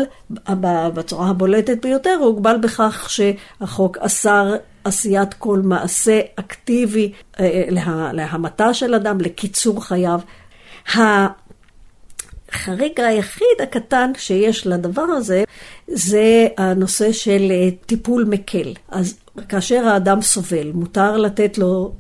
בצורה 0.94 1.28
הבולטת 1.28 1.82
ביותר, 1.82 2.16
הוגבל 2.20 2.56
בכך 2.62 3.10
שהחוק 3.10 3.98
אסר 3.98 4.56
עשיית 4.84 5.34
כל 5.34 5.60
מעשה 5.64 6.20
אקטיבי 6.36 7.12
אה, 7.40 7.64
לה, 7.70 8.10
להמתה 8.12 8.74
של 8.74 8.94
אדם, 8.94 9.20
לקיצור 9.20 9.84
חייו. 9.84 10.20
החריג 10.88 13.00
היחיד 13.00 13.60
הקטן 13.62 14.12
שיש 14.16 14.66
לדבר 14.66 15.02
הזה, 15.02 15.44
זה 15.86 16.46
הנושא 16.58 17.12
של 17.12 17.50
אה, 17.50 17.68
טיפול 17.86 18.24
מקל. 18.24 18.72
אז 18.88 19.18
כאשר 19.48 19.88
האדם 19.88 20.22
סובל, 20.22 20.72
מותר 20.72 21.16
לתת 21.16 21.58
לו 21.58 21.92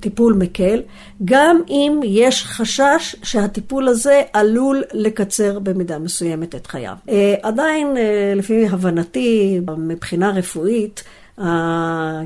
טיפול 0.00 0.34
מקל, 0.34 0.82
גם 1.24 1.60
אם 1.68 2.00
יש 2.04 2.44
חשש 2.44 3.16
שהטיפול 3.22 3.88
הזה 3.88 4.22
עלול 4.32 4.82
לקצר 4.92 5.58
במידה 5.58 5.98
מסוימת 5.98 6.54
את 6.54 6.66
חייו. 6.66 6.94
אה, 7.08 7.34
עדיין, 7.42 7.96
אה, 7.96 8.32
לפי 8.36 8.66
הבנתי, 8.68 9.60
מבחינה 9.78 10.30
רפואית, 10.30 11.04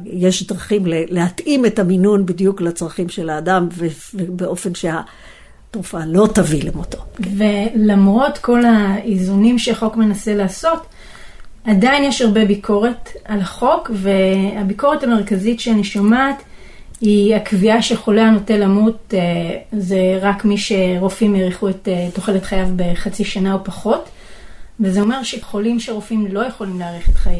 יש 0.04 0.46
דרכים 0.46 0.82
להתאים 0.86 1.66
את 1.66 1.78
המינון 1.78 2.26
בדיוק 2.26 2.60
לצרכים 2.60 3.08
של 3.08 3.30
האדם 3.30 3.68
ובאופן 4.14 4.74
שה... 4.74 5.00
תרופה 5.70 5.98
לא 6.06 6.28
תביא 6.34 6.64
למותו. 6.64 6.98
ולמרות 7.36 8.38
כל 8.38 8.64
האיזונים 8.64 9.58
שהחוק 9.58 9.96
מנסה 9.96 10.34
לעשות, 10.34 10.86
עדיין 11.64 12.04
יש 12.04 12.22
הרבה 12.22 12.44
ביקורת 12.44 13.08
על 13.24 13.40
החוק, 13.40 13.90
והביקורת 13.94 15.02
המרכזית 15.02 15.60
שאני 15.60 15.84
שומעת 15.84 16.42
היא 17.00 17.34
הקביעה 17.34 17.82
שחולה 17.82 18.26
הנוטה 18.26 18.56
למות 18.56 19.14
אה, 19.14 19.20
זה 19.72 20.18
רק 20.20 20.44
מי 20.44 20.58
שרופאים 20.58 21.34
האריכו 21.34 21.68
את 21.68 21.88
אה, 21.88 22.08
תוחלת 22.14 22.44
חייו 22.44 22.68
בחצי 22.76 23.24
שנה 23.24 23.54
או 23.54 23.64
פחות. 23.64 24.08
וזה 24.80 25.00
אומר 25.00 25.22
שחולים 25.22 25.80
שרופאים 25.80 26.26
לא 26.26 26.40
יכולים 26.40 26.78
להאריך 26.78 27.08
את, 27.08 27.32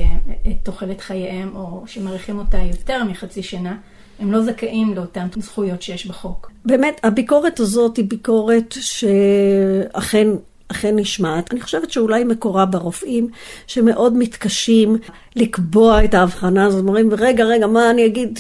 את 0.47 0.53
תוחלת 0.63 1.01
חייהם, 1.01 1.57
או 1.57 1.83
שמאריכים 1.87 2.39
אותה 2.39 2.59
יותר 2.59 3.05
מחצי 3.05 3.43
שנה, 3.43 3.77
הם 4.19 4.33
לא 4.33 4.43
זכאים 4.43 4.95
לאותן 4.95 5.27
זכויות 5.37 5.83
שיש 5.83 6.07
בחוק. 6.07 6.51
באמת, 6.65 7.01
הביקורת 7.03 7.61
הזאת 7.61 7.97
היא 7.97 8.05
ביקורת 8.09 8.75
שאכן 8.81 10.29
אכן 10.69 10.97
נשמעת. 10.97 11.53
אני 11.53 11.61
חושבת 11.61 11.91
שאולי 11.91 12.25
מקורה 12.25 12.67
ברופאים 12.67 13.29
שמאוד 13.67 14.17
מתקשים 14.17 14.97
לקבוע 15.37 16.05
את 16.05 16.15
ההבחנה 16.15 16.67
הזאת. 16.67 16.81
אומרים, 16.81 17.11
רגע, 17.19 17.45
רגע, 17.45 17.67
מה 17.67 17.91
אני 17.91 18.07
אגיד, 18.07 18.39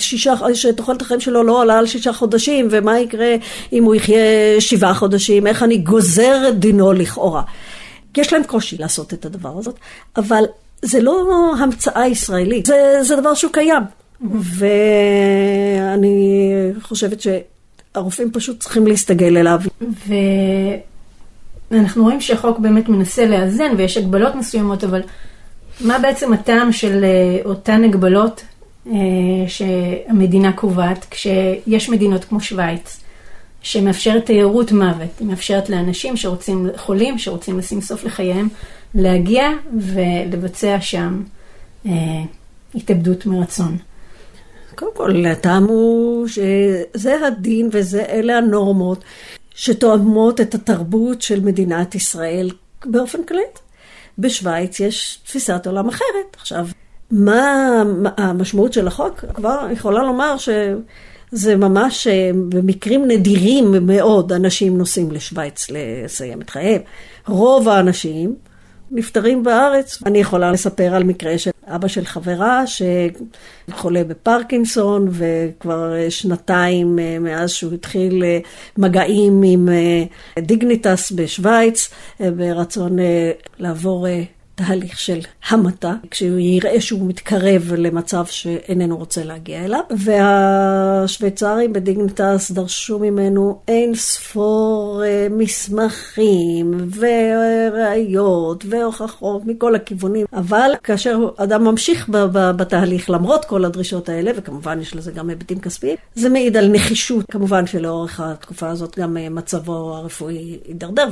שתוחלת 0.54 1.02
החיים 1.02 1.20
שלו 1.20 1.42
לא 1.42 1.60
עולה 1.60 1.78
על 1.78 1.86
שישה 1.86 2.12
חודשים, 2.12 2.68
ומה 2.70 3.00
יקרה 3.00 3.34
אם 3.72 3.84
הוא 3.84 3.94
יחיה 3.94 4.60
שבעה 4.60 4.94
חודשים, 4.94 5.46
איך 5.46 5.62
אני 5.62 5.78
גוזר 5.78 6.48
את 6.48 6.58
דינו 6.58 6.92
לכאורה. 6.92 7.42
יש 8.16 8.32
להם 8.32 8.44
קושי 8.44 8.76
לעשות 8.78 9.14
את 9.14 9.24
הדבר 9.24 9.58
הזאת, 9.58 9.78
אבל 10.16 10.44
זה 10.82 11.00
לא 11.00 11.52
המצאה 11.58 12.06
ישראלית, 12.06 12.66
זה, 12.66 12.98
זה 13.02 13.16
דבר 13.16 13.34
שהוא 13.34 13.52
קיים. 13.52 13.82
ואני 14.30 16.52
חושבת 16.82 17.18
שהרופאים 17.20 18.30
פשוט 18.32 18.60
צריכים 18.60 18.86
להסתגל 18.86 19.36
אליו. 19.36 19.60
ואנחנו 21.70 22.04
רואים 22.04 22.20
שהחוק 22.20 22.58
באמת 22.58 22.88
מנסה 22.88 23.26
לאזן 23.26 23.72
ויש 23.76 23.96
הגבלות 23.96 24.34
מסוימות, 24.34 24.84
אבל 24.84 25.02
מה 25.80 25.98
בעצם 25.98 26.32
הטעם 26.32 26.72
של 26.72 27.04
אה, 27.04 27.38
אותן 27.44 27.84
הגבלות 27.84 28.44
אה, 28.86 28.92
שהמדינה 29.48 30.52
קובעת 30.52 31.06
כשיש 31.10 31.88
מדינות 31.88 32.24
כמו 32.24 32.40
שווייץ, 32.40 33.00
שמאפשרת 33.62 34.26
תיירות 34.26 34.72
מוות, 34.72 35.18
היא 35.20 35.28
מאפשרת 35.28 35.70
לאנשים 35.70 36.16
שרוצים, 36.16 36.68
חולים 36.76 37.18
שרוצים 37.18 37.58
לשים 37.58 37.80
סוף 37.80 38.04
לחייהם, 38.04 38.48
להגיע 38.94 39.50
ולבצע 39.78 40.76
שם 40.80 41.22
אה, 41.86 41.92
התאבדות 42.74 43.26
מרצון. 43.26 43.76
קודם 44.74 44.90
כל, 44.94 45.26
הטעם 45.26 45.64
הוא 45.64 46.28
שזה 46.28 47.26
הדין 47.26 47.68
ואלה 47.72 48.38
הנורמות 48.38 49.04
שתואמות 49.56 50.40
את 50.40 50.54
התרבות 50.54 51.22
של 51.22 51.40
מדינת 51.40 51.94
ישראל 51.94 52.50
באופן 52.84 53.24
כללי. 53.24 53.42
בשוויץ 54.18 54.80
יש 54.80 55.18
תפיסת 55.24 55.66
עולם 55.66 55.88
אחרת. 55.88 56.36
עכשיו, 56.36 56.66
מה 57.10 57.82
המשמעות 58.16 58.72
של 58.72 58.86
החוק? 58.86 59.24
כבר 59.34 59.68
יכולה 59.72 60.02
לומר 60.02 60.36
שזה 60.38 61.56
ממש 61.56 62.06
במקרים 62.48 63.08
נדירים 63.08 63.86
מאוד 63.86 64.32
אנשים 64.32 64.78
נוסעים 64.78 65.12
לשוויץ 65.12 65.66
לסיים 65.70 66.40
את 66.40 66.50
חייהם. 66.50 66.80
רוב 67.26 67.68
האנשים 67.68 68.36
נפטרים 68.90 69.42
בארץ. 69.42 70.02
אני 70.06 70.18
יכולה 70.18 70.52
לספר 70.52 70.94
על 70.94 71.04
מקרה 71.04 71.38
של 71.38 71.50
אבא 71.66 71.88
של 71.88 72.04
חברה 72.04 72.64
שחולה 72.66 74.04
בפרקינסון 74.04 75.08
וכבר 75.10 75.94
שנתיים 76.08 76.98
אה, 76.98 77.18
מאז 77.18 77.50
שהוא 77.50 77.74
התחיל 77.74 78.24
אה, 78.24 78.38
מגעים 78.78 79.42
עם 79.44 79.68
אה, 79.68 80.42
דיגניטס 80.42 81.12
בשוויץ 81.12 81.90
ברצון 82.20 82.96
לעבור 83.58 84.06
תהליך 84.56 84.98
של 84.98 85.18
המתה, 85.48 85.92
כשהוא 86.10 86.38
יראה 86.38 86.80
שהוא 86.80 87.08
מתקרב 87.08 87.72
למצב 87.76 88.26
שאיננו 88.26 88.96
רוצה 88.96 89.24
להגיע 89.24 89.64
אליו. 89.64 89.80
והשוויצרים 89.98 91.72
בדיגניטס 91.72 92.50
דרשו 92.50 92.98
ממנו 92.98 93.60
אין 93.68 93.94
ספור 93.94 95.02
אה, 95.04 95.26
מסמכים 95.30 96.88
וראיות 96.96 98.64
והוכחות 98.68 99.42
מכל 99.46 99.74
הכיוונים. 99.74 100.26
אבל 100.32 100.70
כאשר 100.82 101.18
אדם 101.36 101.64
ממשיך 101.64 102.08
בתהליך 102.32 103.10
למרות 103.10 103.44
כל 103.44 103.64
הדרישות 103.64 104.08
האלה, 104.08 104.30
וכמובן 104.36 104.80
יש 104.80 104.96
לזה 104.96 105.12
גם 105.12 105.28
היבטים 105.28 105.60
כספיים, 105.60 105.96
זה 106.14 106.28
מעיד 106.28 106.56
על 106.56 106.68
נחישות. 106.68 107.24
כמובן 107.30 107.66
שלאורך 107.66 108.20
התקופה 108.20 108.68
הזאת 108.68 108.98
גם 108.98 109.16
אה, 109.16 109.28
מצבו 109.28 109.96
הרפואי 109.96 110.58
הידרדר. 110.66 111.08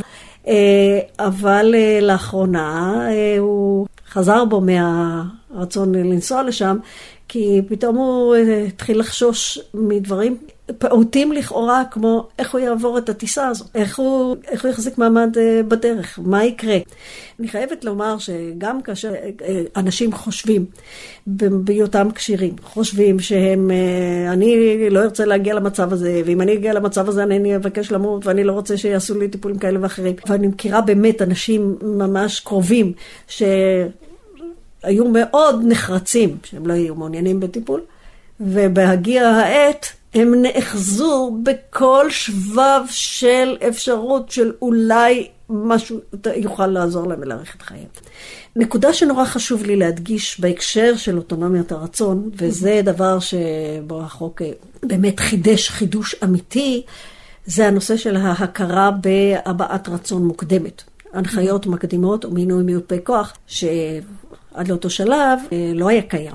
אה, 0.49 1.01
אבל 1.19 1.75
אה, 1.75 1.99
לאחרונה 2.03 2.99
אה, 3.11 3.39
הוא 3.39 3.87
חזר 4.09 4.45
בו 4.45 4.61
מהרצון 4.61 5.95
לנסוע 5.95 6.43
לשם, 6.43 6.77
כי 7.29 7.61
פתאום 7.69 7.97
הוא 7.97 8.37
התחיל 8.69 9.01
לחשוש 9.01 9.59
מדברים 9.75 10.37
פעוטים 10.79 11.33
לכאורה, 11.33 11.83
כמו 11.91 12.29
איך 12.39 12.53
הוא 12.53 12.61
יעבור 12.61 12.99
את 12.99 13.09
הטיסה 13.09 13.49
הזאת, 13.49 13.69
איך 13.75 13.99
הוא, 13.99 14.37
איך 14.49 14.65
הוא 14.65 14.71
יחזיק 14.71 14.99
מעמד 14.99 15.37
בדרך, 15.69 16.19
מה 16.23 16.45
יקרה. 16.45 16.77
אני 17.41 17.49
חייבת 17.49 17.85
לומר 17.85 18.19
שגם 18.19 18.83
כאשר 18.83 19.13
אנשים 19.77 20.13
חושבים, 20.13 20.65
בהיותם 21.27 22.09
כשירים, 22.15 22.55
חושבים 22.63 23.21
שהם, 23.21 23.71
אני 24.29 24.77
לא 24.91 25.01
ארצה 25.03 25.25
להגיע 25.25 25.55
למצב 25.55 25.93
הזה, 25.93 26.23
ואם 26.25 26.41
אני 26.41 26.53
אגיע 26.55 26.73
למצב 26.73 27.09
הזה 27.09 27.23
אני 27.23 27.57
אבקש 27.57 27.93
למות, 27.93 28.27
ואני 28.27 28.45
לא 28.45 28.53
רוצה 28.53 28.77
שיעשו 28.77 29.19
לי 29.19 29.29
טיפולים 29.29 29.59
כאלה 29.59 29.79
ואחרים. 29.83 30.15
ואני 30.29 30.47
מכירה 30.47 30.81
באמת 30.81 31.23
אנשים 31.23 31.77
ממש 31.83 32.41
קרובים, 32.41 32.93
שהיו 33.29 35.05
מאוד 35.13 35.63
נחרצים, 35.65 36.37
שהם 36.45 36.67
לא 36.67 36.73
יהיו 36.73 36.95
מעוניינים 36.95 37.41
בטיפול, 37.41 37.81
ובהגיע 38.41 39.29
העת, 39.29 39.93
הם 40.15 40.35
נאחזו 40.43 41.39
בכל 41.43 42.11
שבב 42.11 42.81
של 42.89 43.57
אפשרות 43.69 44.31
של 44.31 44.53
אולי 44.63 45.29
משהו 45.51 46.01
יוכל 46.37 46.67
לעזור 46.67 47.09
להם 47.09 47.19
ולהאריך 47.23 47.57
את 47.57 47.63
חייהם. 47.63 47.87
נקודה 48.57 48.93
שנורא 48.93 49.25
חשוב 49.25 49.63
לי 49.63 49.77
להדגיש 49.77 50.41
בהקשר 50.41 50.97
של 50.97 51.17
אוטונומיית 51.17 51.73
הרצון, 51.73 52.31
וזה 52.37 52.81
דבר 52.85 53.19
שבו 53.19 54.01
החוק 54.01 54.43
אה, 54.43 54.51
באמת 54.83 55.21
חידש 55.21 55.71
חידוש 55.71 56.15
אמיתי, 56.25 56.83
זה 57.47 57.67
הנושא 57.67 57.97
של 57.97 58.17
ההכרה 58.17 58.91
בהבעת 58.91 59.89
רצון 59.89 60.25
מוקדמת. 60.25 60.83
הנחיות 61.13 61.67
מקדימות 61.67 62.25
ומינוי 62.25 62.63
מיופה 62.63 62.95
כוח, 63.05 63.33
שעד 64.55 64.69
לאותו 64.69 64.91
שלב 64.91 65.39
אה, 65.53 65.73
לא 65.75 65.89
היה 65.89 66.03
קיים. 66.03 66.35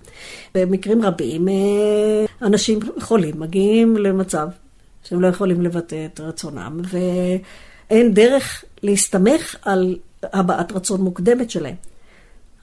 במקרים 0.55 1.01
רבים, 1.01 1.47
אה, 1.47 2.25
אנשים 2.41 2.79
חולים 2.99 3.39
מגיעים 3.39 3.97
למצב 3.97 4.47
שהם 5.03 5.21
לא 5.21 5.27
יכולים 5.27 5.61
לבטא 5.61 6.05
את 6.05 6.19
רצונם, 6.19 6.81
ואין 6.89 8.13
דרך 8.13 8.63
להסתמך 8.83 9.55
על 9.61 9.97
הבעת 10.23 10.71
רצון 10.71 11.01
מוקדמת 11.01 11.49
שלהם. 11.49 11.75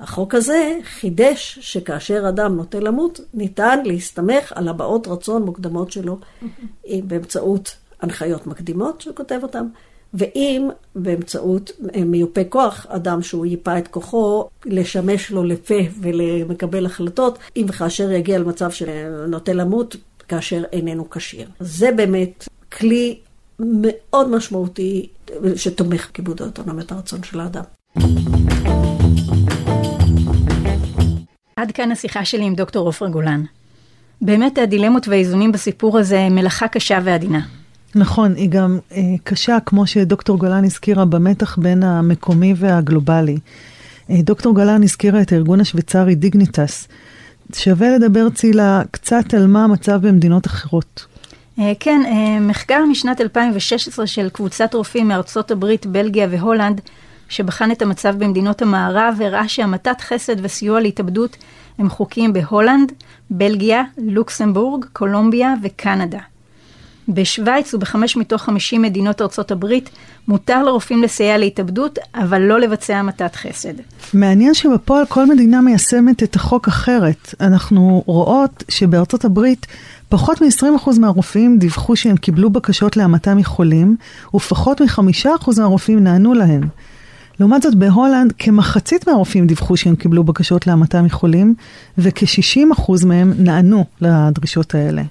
החוק 0.01 0.35
הזה 0.35 0.79
חידש 0.83 1.59
שכאשר 1.63 2.29
אדם 2.29 2.57
נוטה 2.57 2.81
למות, 2.81 3.21
ניתן 3.35 3.79
להסתמך 3.85 4.53
על 4.55 4.69
הבעות 4.69 5.09
רצון 5.09 5.43
מוקדמות 5.43 5.93
שלו 5.93 6.19
באמצעות 7.09 7.77
הנחיות 8.01 8.47
מקדימות 8.47 9.01
שהוא 9.01 9.17
כותב 9.17 9.39
אותן, 9.43 9.67
ואם 10.15 10.69
באמצעות 10.95 11.71
מיופה 12.07 12.45
כוח, 12.45 12.87
אדם 12.89 13.23
שהוא 13.23 13.47
ייפה 13.47 13.79
את 13.79 13.89
כוחו 13.89 14.49
לשמש 14.65 15.31
לו 15.31 15.45
לפה 15.45 15.75
ולמקבל 16.01 16.87
החלטות, 16.87 17.39
אם 17.57 17.65
וכאשר 17.69 18.11
יגיע 18.11 18.39
למצב 18.39 18.71
שנוטה 18.71 19.53
למות, 19.53 19.97
כאשר 20.29 20.63
איננו 20.73 21.11
כשיר. 21.11 21.49
זה 21.61 21.93
באמת 21.93 22.49
כלי 22.73 23.19
מאוד 23.59 24.29
משמעותי 24.29 25.09
שתומך 25.57 26.09
כיבוד 26.15 26.43
האוטונומיית 26.43 26.93
הרצון 26.93 27.23
של 27.23 27.41
האדם. 27.41 27.63
עד 31.57 31.73
כאן 31.73 31.93
השיחה 31.93 32.25
שלי 32.25 32.45
עם 32.45 32.55
דוקטור 32.55 32.87
עופרה 32.87 33.09
גולן. 33.09 33.45
באמת 34.21 34.59
הדילמות 34.59 35.09
והאיזונים 35.09 35.53
בסיפור 35.53 35.99
הזה 35.99 36.21
הם 36.21 36.35
מלאכה 36.35 36.69
קשה 36.69 36.99
ועדינה. 37.05 37.41
נכון, 37.97 38.35
היא 38.35 38.51
גם 38.51 38.79
אה, 38.93 39.03
קשה, 39.25 39.59
כמו 39.67 39.87
שדוקטור 39.87 40.39
גולן 40.39 40.65
הזכירה, 40.65 41.05
במתח 41.05 41.59
בין 41.59 41.83
המקומי 41.83 42.55
והגלובלי. 42.57 43.39
אה, 44.11 44.23
דוקטור 44.23 44.55
גולן 44.55 44.83
הזכירה 44.83 45.23
את 45.23 45.33
הארגון 45.33 45.61
השוויצרי 45.61 46.15
דיגניטס. 46.15 46.89
שווה 47.55 47.89
לדבר, 47.91 48.29
צילה, 48.31 48.83
קצת 48.91 49.35
על 49.35 49.47
מה 49.47 49.65
המצב 49.65 50.07
במדינות 50.07 50.47
אחרות. 50.47 51.07
אה, 51.59 51.73
כן, 51.81 52.03
אה, 52.07 52.41
מחקר 52.41 52.85
משנת 52.91 53.21
2016 53.21 54.07
של 54.07 54.29
קבוצת 54.29 54.75
רופאים 54.75 55.09
מארצות 55.09 55.51
הברית, 55.51 55.87
בלגיה 55.87 56.27
והולנד, 56.31 56.81
שבחן 57.29 57.71
את 57.71 57.83
המצב 57.83 58.15
במדינות 58.19 58.63
המערב, 58.63 59.19
הראה 59.21 59.49
שהמתת 59.49 60.01
חסד 60.01 60.37
וסיוע 60.43 60.81
להתאבדות 60.81 61.37
הם 61.79 61.91
חוקיים 61.91 62.33
בהולנד, 62.33 62.93
בלגיה, 63.31 63.83
לוקסמבורג, 63.99 64.85
קולומביה 64.93 65.55
וקנדה. 65.63 66.21
בשוויץ 67.09 67.75
ובחמש 67.75 68.17
מתוך 68.17 68.43
חמישים 68.43 68.83
מדינות 68.83 69.23
ארצות 69.23 69.51
הברית 69.51 69.91
מותר 70.29 70.63
לרופאים 70.63 71.03
לסייע 71.03 71.39
להתאבדות, 71.39 71.99
אבל 72.15 72.43
לא 72.43 72.61
לבצע 72.61 72.97
המתת 72.97 73.37
חסד. 73.37 73.73
מעניין 74.15 74.55
שבפועל 74.55 75.07
כל 75.07 75.27
מדינה 75.27 75.61
מיישמת 75.61 76.23
את 76.23 76.37
החוק 76.37 76.69
אחרת. 76.69 77.35
אנחנו 77.41 78.03
רואות 78.07 78.65
שבארצות 78.69 79.25
הברית 79.25 79.67
פחות 80.09 80.43
מ-20% 80.43 81.01
מהרופאים 81.01 81.59
דיווחו 81.59 81.97
שהם 81.97 82.17
קיבלו 82.17 82.51
בקשות 82.51 82.97
להמתה 82.97 83.35
מחולים, 83.35 83.97
ופחות 84.35 84.81
מ-5% 84.81 85.51
מהרופאים 85.59 86.05
נענו 86.05 86.35
להן. 86.35 86.61
לעומת 87.41 87.63
זאת, 87.63 87.75
בהולנד 87.75 88.33
כמחצית 88.39 89.09
מהרופאים 89.09 89.47
דיווחו 89.47 89.77
שהם 89.77 89.97
קיבלו 89.97 90.25
בקשות 90.25 90.67
להמתה 90.67 91.03
מחולים, 91.03 91.55
וכ-60% 91.99 93.07
מהם 93.07 93.33
נענו 93.39 93.85
לדרישות 94.01 94.75
האלה. 94.75 95.03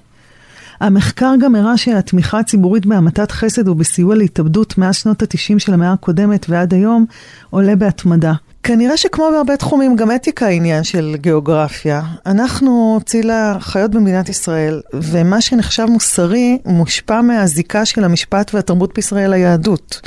המחקר 0.80 1.34
גם 1.40 1.54
הראה 1.54 1.76
שהתמיכה 1.76 2.38
הציבורית 2.38 2.86
בהמתת 2.86 3.30
חסד 3.30 3.68
ובסיוע 3.68 4.14
להתאבדות 4.14 4.78
מאז 4.78 4.96
שנות 4.96 5.22
ה-90 5.22 5.58
של 5.58 5.74
המאה 5.74 5.92
הקודמת 5.92 6.46
ועד 6.48 6.74
היום 6.74 7.06
עולה 7.50 7.76
בהתמדה. 7.76 8.32
כנראה 8.62 8.96
שכמו 8.96 9.28
בהרבה 9.32 9.56
תחומים, 9.56 9.96
גם 9.96 10.10
אתיקה 10.10 10.46
היא 10.46 10.56
עניין 10.56 10.84
של 10.84 11.16
גיאוגרפיה. 11.18 12.02
אנחנו, 12.26 13.00
צילה, 13.04 13.56
חיות 13.60 13.90
במדינת 13.90 14.28
ישראל, 14.28 14.80
ומה 14.94 15.40
שנחשב 15.40 15.84
מוסרי 15.88 16.58
מושפע 16.64 17.20
מהזיקה 17.20 17.84
של 17.84 18.04
המשפט 18.04 18.54
והתרבות 18.54 18.94
בישראל 18.94 19.30
ליהדות. 19.30 20.00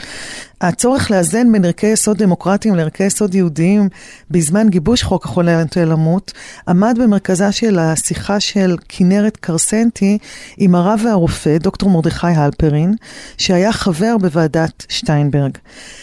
הצורך 0.62 1.12
לאזן 1.12 1.52
בין 1.52 1.66
ערכי 1.66 1.88
יסוד 1.88 2.18
דמוקרטיים 2.18 2.76
לערכי 2.76 3.04
יסוד 3.04 3.36
יהודיים 3.36 3.90
בזמן 4.32 4.70
גיבוש 4.70 5.04
חוק 5.04 5.26
החולה 5.26 5.60
הנוטה 5.60 5.86
למות, 5.86 6.34
עמד 6.68 7.00
במרכזה 7.02 7.52
של 7.52 7.80
השיחה 7.80 8.40
של 8.40 8.76
כנרת 8.90 9.38
קרסנטי 9.38 10.18
עם 10.58 10.76
הרב 10.76 11.02
והרופא, 11.06 11.58
דוקטור 11.58 11.90
מרדכי 11.90 12.28
הלפרין, 12.28 12.96
שהיה 13.38 13.74
חבר 13.74 14.18
בוועדת 14.18 14.86
שטיינברג. 14.90 15.58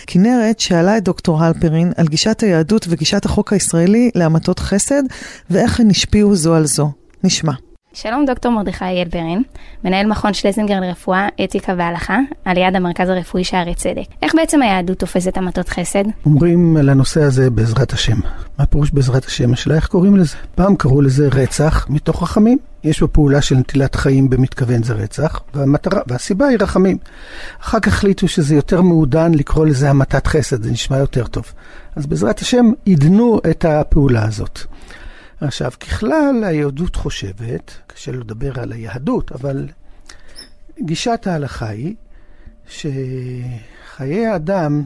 כנרת 0.07 0.61
שאלה 0.61 0.97
את 0.97 1.05
דוקטור 1.05 1.45
הלפרין 1.45 1.93
על 1.97 2.09
גישת 2.09 2.41
היהדות 2.41 2.87
וגישת 2.89 3.25
החוק 3.25 3.53
הישראלי 3.53 4.11
להמתות 4.15 4.59
חסד, 4.59 5.03
ואיך 5.51 5.81
הן 5.81 5.91
השפיעו 5.91 6.37
זו 6.37 6.55
על 6.55 6.67
זו. 6.67 6.91
נשמע. 7.25 7.66
שלום 7.99 8.25
דוקטור 8.25 8.53
מרדכי 8.53 8.85
אלברין, 8.85 9.43
מנהל 9.85 10.07
מכון 10.07 10.35
שלזינגר 10.35 10.81
לרפואה, 10.81 11.29
אתיקה 11.45 11.75
והלכה, 11.79 12.19
על 12.45 12.57
יד 12.57 12.77
המרכז 12.77 13.09
הרפואי 13.09 13.45
שערי 13.45 13.75
צדק. 13.75 14.05
איך 14.23 14.35
בעצם 14.35 14.63
היהדות 14.63 14.99
תופסת 14.99 15.37
המתות 15.37 15.69
חסד? 15.69 16.05
אומרים 16.27 16.77
על 16.77 16.89
הנושא 16.89 17.23
הזה 17.23 17.51
בעזרת 17.51 17.93
השם. 17.93 18.17
מה 18.59 18.67
פירוש 18.67 18.91
בעזרת 18.91 19.25
השם? 19.25 19.53
השאלה 19.53 19.77
איך 19.77 19.87
קוראים 19.87 20.17
לזה? 20.17 20.37
פעם 20.55 20.77
קראו 20.77 21.03
לזה 21.03 21.29
רצח 21.33 21.87
מתוך 21.91 22.23
רחמים. 22.23 22.59
יש 22.85 23.01
פה 23.01 23.07
פעולה 23.07 23.43
של 23.43 23.57
נטילת 23.57 23.95
חיים 23.95 24.31
במתכוון 24.31 24.83
זה 24.83 24.95
רצח, 24.95 25.41
והמטרה, 25.55 26.01
והסיבה 26.07 26.47
היא 26.47 26.59
רחמים. 26.61 26.99
אחר 27.61 27.81
כך 27.81 27.93
החליטו 27.93 28.29
שזה 28.29 28.55
יותר 28.55 28.83
מעודן 28.83 29.35
לקרוא 29.35 29.67
לזה 29.67 29.91
המתת 29.91 30.27
חסד, 30.27 30.63
זה 30.63 30.71
נשמע 30.71 30.99
יותר 30.99 31.27
טוב. 31.27 31.45
אז 31.97 32.07
בעזרת 32.07 32.39
השם 32.39 32.67
עידנו 32.85 33.41
את 33.51 33.65
הפעולה 33.65 34.25
הזאת. 34.25 34.61
עכשיו, 35.41 35.71
ככלל, 35.81 36.45
היהדות 36.45 36.97
חושבת, 36.97 37.75
קשה 37.87 38.13
לדבר 38.13 38.61
על 38.61 38.73
היהדות, 38.73 39.33
אבל 39.33 39.69
גישת 40.81 41.27
ההלכה 41.27 41.69
היא 41.69 41.95
שחיי 42.69 44.27
האדם 44.27 44.83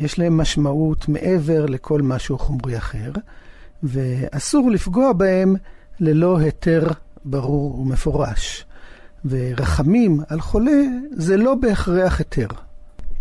יש 0.00 0.18
להם 0.18 0.36
משמעות 0.36 1.08
מעבר 1.08 1.66
לכל 1.66 2.02
משהו 2.02 2.38
חומרי 2.38 2.76
אחר, 2.78 3.12
ואסור 3.82 4.70
לפגוע 4.70 5.12
בהם 5.12 5.56
ללא 6.00 6.38
היתר 6.38 6.88
ברור 7.24 7.80
ומפורש. 7.80 8.64
ורחמים 9.24 10.20
על 10.28 10.40
חולה 10.40 10.82
זה 11.10 11.36
לא 11.36 11.54
בהכרח 11.54 12.18
היתר. 12.18 12.46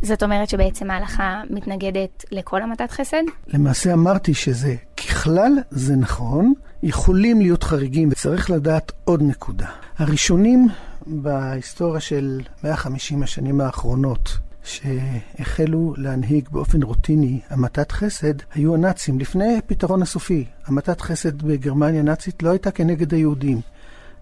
זאת 0.01 0.23
אומרת 0.23 0.49
שבעצם 0.49 0.91
ההלכה 0.91 1.41
מתנגדת 1.49 2.25
לכל 2.31 2.61
המתת 2.61 2.91
חסד? 2.91 3.23
למעשה 3.47 3.93
אמרתי 3.93 4.33
שזה, 4.33 4.75
ככלל 4.97 5.51
זה 5.71 5.95
נכון, 5.95 6.53
יכולים 6.83 7.41
להיות 7.41 7.63
חריגים, 7.63 8.09
וצריך 8.11 8.49
לדעת 8.49 8.91
עוד 9.03 9.21
נקודה. 9.21 9.67
הראשונים 9.97 10.67
בהיסטוריה 11.07 11.99
של 11.99 12.41
150 12.63 13.23
השנים 13.23 13.61
האחרונות, 13.61 14.37
שהחלו 14.63 15.93
להנהיג 15.97 16.49
באופן 16.51 16.83
רוטיני 16.83 17.39
המתת 17.49 17.91
חסד, 17.91 18.33
היו 18.53 18.75
הנאצים. 18.75 19.19
לפני 19.19 19.57
הפתרון 19.57 20.01
הסופי, 20.01 20.45
המתת 20.65 21.01
חסד 21.01 21.41
בגרמניה 21.41 21.99
הנאצית 21.99 22.43
לא 22.43 22.49
הייתה 22.49 22.71
כנגד 22.71 23.13
היהודים, 23.13 23.61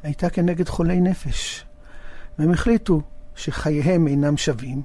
הייתה 0.04 0.30
כנגד 0.30 0.70
חולי 0.70 1.02
נפש. 1.02 1.65
והם 2.39 2.52
החליטו 2.52 3.02
שחייהם 3.36 4.08
אינם 4.08 4.38
שווים, 4.38 4.82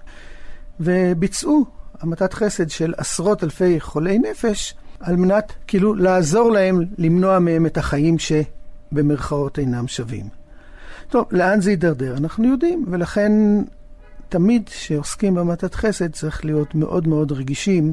וביצעו 0.80 1.64
המתת 2.00 2.34
חסד 2.34 2.70
של 2.70 2.94
עשרות 2.96 3.44
אלפי 3.44 3.80
חולי 3.80 4.18
נפש, 4.18 4.74
על 5.00 5.16
מנת 5.16 5.52
כאילו 5.66 5.94
לעזור 5.94 6.50
להם 6.50 6.80
למנוע 6.98 7.38
מהם 7.38 7.66
את 7.66 7.78
החיים 7.78 8.16
שבמרכאות 8.18 9.58
אינם 9.58 9.88
שווים. 9.88 10.28
טוב, 11.08 11.24
לאן 11.30 11.60
זה 11.60 11.70
יידרדר? 11.70 12.16
אנחנו 12.16 12.48
יודעים, 12.48 12.84
ולכן 12.90 13.32
תמיד 14.28 14.68
כשעוסקים 14.68 15.34
במתת 15.34 15.74
חסד 15.74 16.12
צריך 16.12 16.44
להיות 16.44 16.74
מאוד 16.74 17.08
מאוד 17.08 17.32
רגישים 17.32 17.92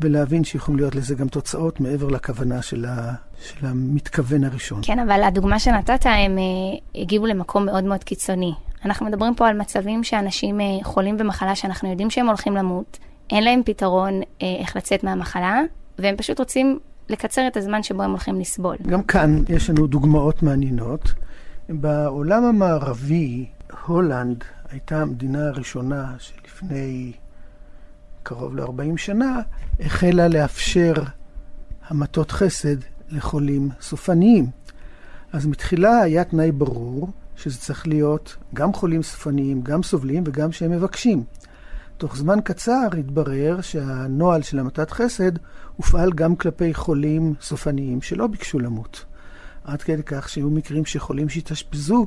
ולהבין 0.00 0.44
שיכולים 0.44 0.78
להיות 0.78 0.94
לזה 0.94 1.14
גם 1.14 1.28
תוצאות 1.28 1.80
מעבר 1.80 2.08
לכוונה 2.08 2.62
של, 2.62 2.84
ה, 2.84 3.14
של 3.40 3.66
המתכוון 3.66 4.44
הראשון. 4.44 4.80
כן, 4.82 4.98
אבל 4.98 5.22
הדוגמה 5.22 5.58
שנתת, 5.58 6.06
הם 6.06 6.36
uh, 6.36 7.00
הגיעו 7.00 7.26
למקום 7.26 7.66
מאוד 7.66 7.84
מאוד 7.84 8.04
קיצוני. 8.04 8.52
אנחנו 8.84 9.06
מדברים 9.06 9.34
פה 9.34 9.48
על 9.48 9.58
מצבים 9.58 10.04
שאנשים 10.04 10.60
uh, 10.60 10.84
חולים 10.84 11.16
במחלה 11.16 11.54
שאנחנו 11.54 11.90
יודעים 11.90 12.10
שהם 12.10 12.26
הולכים 12.26 12.54
למות, 12.54 12.98
אין 13.30 13.44
להם 13.44 13.62
פתרון 13.64 14.20
uh, 14.20 14.44
איך 14.60 14.76
לצאת 14.76 15.04
מהמחלה, 15.04 15.62
והם 15.98 16.16
פשוט 16.16 16.38
רוצים 16.38 16.78
לקצר 17.08 17.46
את 17.46 17.56
הזמן 17.56 17.82
שבו 17.82 18.02
הם 18.02 18.10
הולכים 18.10 18.40
לסבול. 18.40 18.76
גם 18.86 19.02
כאן 19.02 19.42
יש 19.48 19.70
לנו 19.70 19.86
דוגמאות 19.86 20.42
מעניינות. 20.42 21.12
בעולם 21.68 22.44
המערבי, 22.44 23.46
הולנד 23.86 24.44
הייתה 24.70 25.02
המדינה 25.02 25.48
הראשונה 25.48 26.14
שלפני 26.18 27.12
קרוב 28.24 28.56
ל-40 28.56 28.96
שנה 28.96 29.40
החלה 29.80 30.28
לאפשר 30.28 30.92
המתות 31.88 32.30
חסד 32.30 32.76
לחולים 33.10 33.68
סופניים. 33.80 34.46
אז 35.32 35.46
מתחילה 35.46 35.98
היה 35.98 36.24
תנאי 36.24 36.52
ברור 36.52 37.08
שזה 37.36 37.58
צריך 37.58 37.86
להיות 37.86 38.36
גם 38.54 38.72
חולים 38.72 39.02
סופניים, 39.02 39.62
גם 39.62 39.82
סובלים 39.82 40.22
וגם 40.26 40.52
שהם 40.52 40.70
מבקשים. 40.70 41.24
תוך 41.96 42.16
זמן 42.16 42.38
קצר 42.44 42.88
התברר 42.98 43.60
שהנוהל 43.60 44.42
של 44.42 44.58
המתת 44.58 44.90
חסד 44.90 45.32
הופעל 45.76 46.12
גם 46.12 46.36
כלפי 46.36 46.74
חולים 46.74 47.34
סופניים 47.40 48.02
שלא 48.02 48.26
ביקשו 48.26 48.58
למות. 48.58 49.04
עד 49.64 49.82
כדי 49.82 50.02
כך 50.02 50.28
שהיו 50.28 50.50
מקרים 50.50 50.84
שחולים 50.84 51.28
שהתאשפזו 51.28 52.06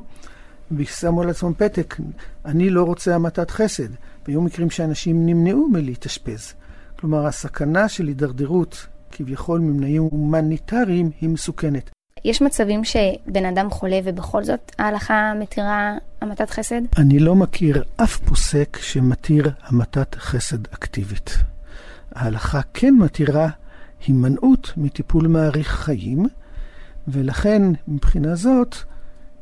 ושמו 0.76 1.22
על 1.22 1.30
עצמם 1.30 1.54
פתק, 1.54 1.96
אני 2.44 2.70
לא 2.70 2.82
רוצה 2.82 3.14
המתת 3.14 3.50
חסד. 3.50 3.88
והיו 4.26 4.42
מקרים 4.42 4.70
שאנשים 4.70 5.26
נמנעו 5.26 5.68
מלהתאשפז. 5.68 6.54
כלומר, 7.00 7.26
הסכנה 7.26 7.88
של 7.88 8.06
הידרדרות 8.06 8.86
כביכול 9.10 9.60
ממנעים 9.60 10.02
הומניטריים 10.02 11.10
היא 11.20 11.28
מסוכנת. 11.28 11.90
יש 12.24 12.42
מצבים 12.42 12.84
שבן 12.84 13.44
אדם 13.44 13.70
חולה 13.70 14.00
ובכל 14.04 14.44
זאת 14.44 14.72
ההלכה 14.78 15.32
מתירה 15.40 15.96
המתת 16.20 16.50
חסד? 16.50 16.80
אני 16.98 17.18
לא 17.18 17.34
מכיר 17.34 17.84
אף 17.96 18.16
פוסק 18.16 18.78
שמתיר 18.80 19.50
המתת 19.62 20.14
חסד 20.14 20.66
אקטיבית. 20.66 21.36
ההלכה 22.14 22.60
כן 22.74 22.94
מתירה 22.94 23.48
הימנעות 24.06 24.72
מטיפול 24.76 25.26
מאריך 25.26 25.68
חיים, 25.68 26.26
ולכן 27.08 27.62
מבחינה 27.88 28.34
זאת, 28.34 28.76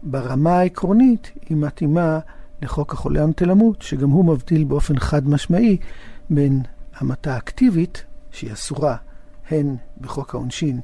ברמה 0.02 0.58
העקרונית 0.58 1.30
היא 1.48 1.56
מתאימה 1.56 2.18
לחוק 2.62 2.92
החולה 2.92 3.22
המתלמות, 3.22 3.82
שגם 3.82 4.10
הוא 4.10 4.24
מבדיל 4.24 4.64
באופן 4.64 4.98
חד 4.98 5.28
משמעי 5.28 5.76
בין 6.30 6.62
המתה 6.96 7.36
אקטיבית, 7.36 8.04
שהיא 8.30 8.52
אסורה 8.52 8.96
הן 9.50 9.76
בחוק 10.00 10.34
העונשין 10.34 10.80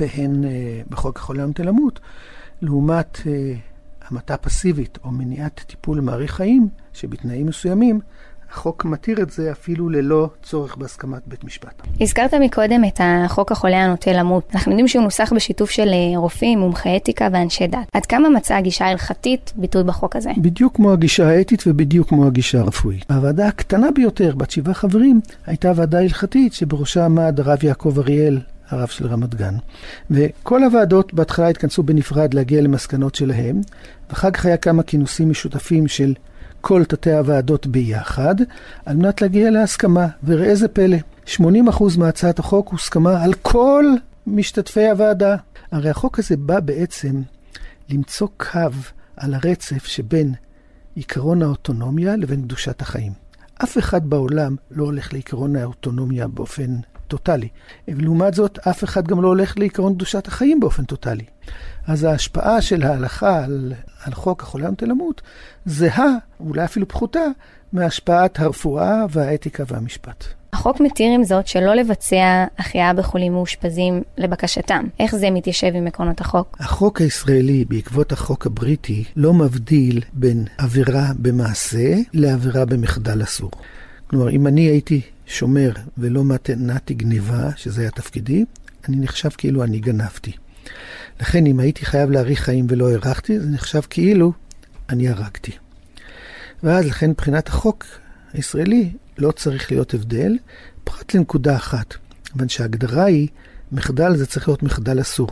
והן 0.00 0.44
uh, 0.44 0.46
בחוק 0.88 1.18
החולה 1.18 1.42
המתלמות, 1.42 2.00
לעומת 2.62 3.16
uh, 3.16 3.26
המתה 4.08 4.36
פסיבית 4.36 4.98
או 5.04 5.10
מניעת 5.10 5.64
טיפול 5.66 6.00
מאריך 6.00 6.34
חיים, 6.34 6.68
שבתנאים 6.92 7.46
מסוימים 7.46 8.00
החוק 8.52 8.84
מתיר 8.84 9.22
את 9.22 9.30
זה 9.30 9.52
אפילו 9.52 9.88
ללא 9.88 10.28
צורך 10.42 10.76
בהסכמת 10.76 11.22
בית 11.26 11.44
משפט. 11.44 11.82
הזכרת 12.00 12.34
מקודם 12.34 12.84
את 12.84 13.00
החוק 13.04 13.52
החולה 13.52 13.84
הנוטה 13.84 14.12
למות. 14.12 14.50
אנחנו 14.54 14.72
יודעים 14.72 14.88
שהוא 14.88 15.02
נוסח 15.02 15.32
בשיתוף 15.36 15.70
של 15.70 15.88
אה, 15.88 16.18
רופאים, 16.18 16.58
מומחי 16.58 16.96
אתיקה 16.96 17.28
ואנשי 17.32 17.66
דת. 17.66 17.78
עד 17.92 18.06
כמה 18.06 18.28
מצאה 18.28 18.58
הגישה 18.58 18.84
ההלכתית 18.84 19.52
ביטוי 19.56 19.84
בחוק 19.84 20.16
הזה? 20.16 20.30
בדיוק 20.38 20.76
כמו 20.76 20.92
הגישה 20.92 21.28
האתית 21.28 21.64
ובדיוק 21.66 22.08
כמו 22.08 22.26
הגישה 22.26 22.60
הרפואית. 22.60 23.10
הוועדה 23.10 23.48
הקטנה 23.48 23.90
ביותר, 23.90 24.34
בת 24.36 24.50
שבעה 24.50 24.74
חברים, 24.74 25.20
הייתה 25.46 25.72
ועדה 25.76 26.00
הלכתית 26.00 26.52
שבראשה 26.52 27.04
עמד 27.04 27.40
הרב 27.40 27.64
יעקב 27.64 27.98
אריאל, 27.98 28.40
הרב 28.68 28.88
של 28.88 29.06
רמת 29.06 29.34
גן. 29.34 29.54
וכל 30.10 30.64
הוועדות 30.64 31.14
בהתחלה 31.14 31.48
התכנסו 31.48 31.82
בנפרד 31.82 32.34
להגיע 32.34 32.60
למסקנות 32.60 33.14
שלהם, 33.14 33.60
ואחר 34.10 34.30
כך 34.30 34.46
היה 34.46 34.56
כמה 34.56 34.82
כינוסים 34.82 35.30
משותפים 35.30 35.88
של 35.88 36.14
כל 36.68 36.84
תתי 36.84 37.12
הוועדות 37.12 37.66
ביחד, 37.66 38.34
על 38.86 38.96
מנת 38.96 39.22
להגיע 39.22 39.50
להסכמה. 39.50 40.06
וראה 40.24 40.54
זה 40.54 40.68
פלא, 40.68 40.96
80% 41.26 41.38
מהצעת 41.98 42.38
החוק 42.38 42.68
הוסכמה 42.68 43.22
על 43.24 43.34
כל 43.34 43.84
משתתפי 44.26 44.88
הוועדה. 44.88 45.36
הרי 45.72 45.90
החוק 45.90 46.18
הזה 46.18 46.36
בא 46.36 46.60
בעצם 46.60 47.22
למצוא 47.88 48.28
קו 48.36 48.58
על 49.16 49.34
הרצף 49.34 49.84
שבין 49.86 50.34
עקרון 50.96 51.42
האוטונומיה 51.42 52.16
לבין 52.16 52.42
קדושת 52.42 52.82
החיים. 52.82 53.12
אף 53.64 53.78
אחד 53.78 54.10
בעולם 54.10 54.56
לא 54.70 54.84
הולך 54.84 55.12
לעקרון 55.12 55.56
האוטונומיה 55.56 56.28
באופן 56.28 56.76
טוטאלי. 57.08 57.48
ולעומת 57.88 58.34
זאת, 58.34 58.58
אף 58.58 58.84
אחד 58.84 59.08
גם 59.08 59.22
לא 59.22 59.28
הולך 59.28 59.58
לעקרון 59.58 59.94
קדושת 59.94 60.26
החיים 60.26 60.60
באופן 60.60 60.84
טוטאלי. 60.84 61.24
אז 61.86 62.04
ההשפעה 62.04 62.62
של 62.62 62.82
ההלכה 62.82 63.44
על, 63.44 63.72
על 64.04 64.14
חוק 64.14 64.42
החולה 64.42 64.68
נוטה 64.70 64.86
למות 64.86 65.22
זהה, 65.66 66.10
אולי 66.40 66.64
אפילו 66.64 66.88
פחותה, 66.88 67.24
מהשפעת 67.72 68.40
הרפואה 68.40 69.04
והאתיקה 69.10 69.64
והמשפט. 69.66 70.24
החוק 70.52 70.80
מתיר 70.80 71.12
עם 71.12 71.24
זאת 71.24 71.46
שלא 71.46 71.74
לבצע 71.74 72.44
החייאה 72.58 72.92
בחולים 72.92 73.32
מאושפזים 73.32 74.02
לבקשתם. 74.18 74.84
איך 75.00 75.16
זה 75.16 75.30
מתיישב 75.30 75.72
עם 75.74 75.86
עקרונות 75.86 76.20
החוק? 76.20 76.56
החוק 76.60 77.00
הישראלי, 77.00 77.64
בעקבות 77.64 78.12
החוק 78.12 78.46
הבריטי, 78.46 79.04
לא 79.16 79.34
מבדיל 79.34 80.02
בין 80.12 80.44
עבירה 80.58 81.06
במעשה 81.18 81.94
לעבירה 82.12 82.64
במחדל 82.64 83.22
אסור. 83.22 83.50
כלומר, 84.06 84.30
אם 84.30 84.46
אני 84.46 84.60
הייתי 84.60 85.00
שומר 85.26 85.72
ולא 85.98 86.24
מתנעתי 86.24 86.94
גניבה, 86.94 87.50
שזה 87.56 87.80
היה 87.80 87.90
תפקידי, 87.90 88.44
אני 88.88 88.96
נחשב 88.96 89.28
כאילו 89.38 89.64
אני 89.64 89.78
גנבתי. 89.78 90.32
לכן 91.20 91.46
אם 91.46 91.60
הייתי 91.60 91.84
חייב 91.84 92.10
להאריך 92.10 92.40
חיים 92.40 92.66
ולא 92.68 92.90
הארכתי, 92.90 93.40
זה 93.40 93.50
נחשב 93.50 93.80
כאילו 93.90 94.32
אני 94.90 95.08
הרגתי. 95.08 95.52
ואז 96.62 96.86
לכן 96.86 97.10
מבחינת 97.10 97.48
החוק 97.48 97.84
הישראלי 98.32 98.90
לא 99.18 99.30
צריך 99.30 99.72
להיות 99.72 99.94
הבדל, 99.94 100.36
פרט 100.84 101.14
לנקודה 101.14 101.56
אחת, 101.56 101.94
כיוון 102.24 102.48
שההגדרה 102.48 103.04
היא, 103.04 103.28
מחדל 103.72 104.16
זה 104.16 104.26
צריך 104.26 104.48
להיות 104.48 104.62
מחדל 104.62 105.00
אסור. 105.00 105.28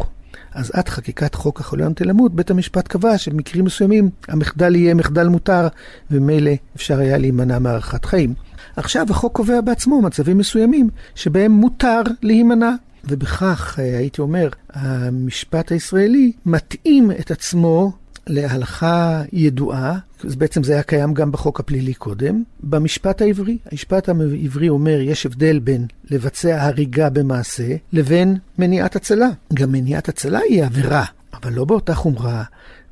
אז 0.52 0.70
עד 0.74 0.88
חקיקת 0.88 1.34
חוק 1.34 1.60
החולה 1.60 1.86
למות, 2.00 2.34
בית 2.34 2.50
המשפט 2.50 2.88
קבע 2.88 3.18
שבמקרים 3.18 3.64
מסוימים 3.64 4.10
המחדל 4.28 4.74
יהיה 4.74 4.94
מחדל 4.94 5.28
מותר, 5.28 5.68
וממילא 6.10 6.50
אפשר 6.76 6.98
היה 6.98 7.18
להימנע 7.18 7.58
מהארכת 7.58 8.04
חיים. 8.04 8.34
עכשיו 8.76 9.06
החוק 9.10 9.36
קובע 9.36 9.60
בעצמו 9.60 10.02
מצבים 10.02 10.38
מסוימים 10.38 10.88
שבהם 11.14 11.52
מותר 11.52 12.02
להימנע. 12.22 12.70
ובכך, 13.08 13.78
אה, 13.78 13.98
הייתי 13.98 14.20
אומר, 14.20 14.48
המשפט 14.72 15.72
הישראלי 15.72 16.32
מתאים 16.46 17.10
את 17.10 17.30
עצמו 17.30 17.92
להלכה 18.26 19.22
ידועה, 19.32 19.98
בעצם 20.24 20.62
זה 20.62 20.72
היה 20.72 20.82
קיים 20.82 21.14
גם 21.14 21.32
בחוק 21.32 21.60
הפלילי 21.60 21.94
קודם, 21.94 22.42
במשפט 22.60 23.22
העברי. 23.22 23.58
המשפט 23.72 24.08
העברי 24.08 24.68
אומר, 24.68 25.00
יש 25.00 25.26
הבדל 25.26 25.58
בין 25.58 25.86
לבצע 26.10 26.62
הריגה 26.62 27.10
במעשה 27.10 27.76
לבין 27.92 28.36
מניעת 28.58 28.96
הצלה. 28.96 29.28
גם 29.54 29.72
מניעת 29.72 30.08
הצלה 30.08 30.38
היא 30.48 30.64
עבירה, 30.64 31.04
אבל 31.34 31.52
לא 31.52 31.64
באותה 31.64 31.94
חומרה 31.94 32.42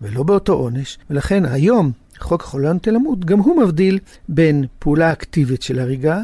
ולא 0.02 0.22
באותו 0.22 0.52
עונש, 0.52 0.98
ולכן 1.10 1.44
היום 1.44 1.92
חוק 2.18 2.42
החולה 2.42 2.72
נוטה 2.72 2.90
למות, 2.90 3.24
גם 3.24 3.38
הוא 3.38 3.62
מבדיל 3.62 3.98
בין 4.28 4.64
פעולה 4.78 5.12
אקטיבית 5.12 5.62
של 5.62 5.78
הריגה 5.78 6.20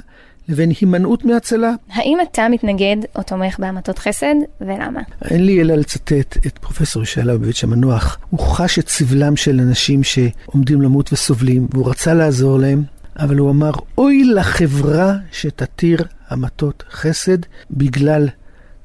לבין 0.48 0.72
הימנעות 0.80 1.24
מהצלה. 1.24 1.74
האם 1.90 2.18
אתה 2.30 2.48
מתנגד 2.50 2.96
או 3.16 3.22
תומך 3.22 3.58
בהמתות 3.58 3.98
חסד, 3.98 4.34
ולמה? 4.60 5.00
אין 5.24 5.46
לי 5.46 5.60
אלא 5.60 5.74
לצטט 5.74 6.36
את 6.46 6.58
פרופסור 6.58 7.02
ישעיהו 7.02 7.38
בבית 7.38 7.64
המנוח. 7.64 8.18
הוא 8.30 8.40
חש 8.40 8.78
את 8.78 8.88
סבלם 8.88 9.36
של 9.36 9.60
אנשים 9.60 10.02
שעומדים 10.02 10.82
למות 10.82 11.12
וסובלים, 11.12 11.68
והוא 11.72 11.90
רצה 11.90 12.14
לעזור 12.14 12.58
להם, 12.58 12.82
אבל 13.18 13.38
הוא 13.38 13.50
אמר, 13.50 13.70
אוי 13.98 14.24
לחברה 14.24 15.14
שתתיר 15.32 16.04
המתות 16.28 16.84
חסד 16.90 17.38
בגלל 17.70 18.28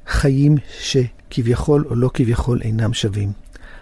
חיים 0.08 0.56
שכביכול 0.80 1.86
או 1.90 1.96
לא 1.96 2.10
כביכול 2.14 2.62
אינם 2.62 2.94
שווים. 2.94 3.32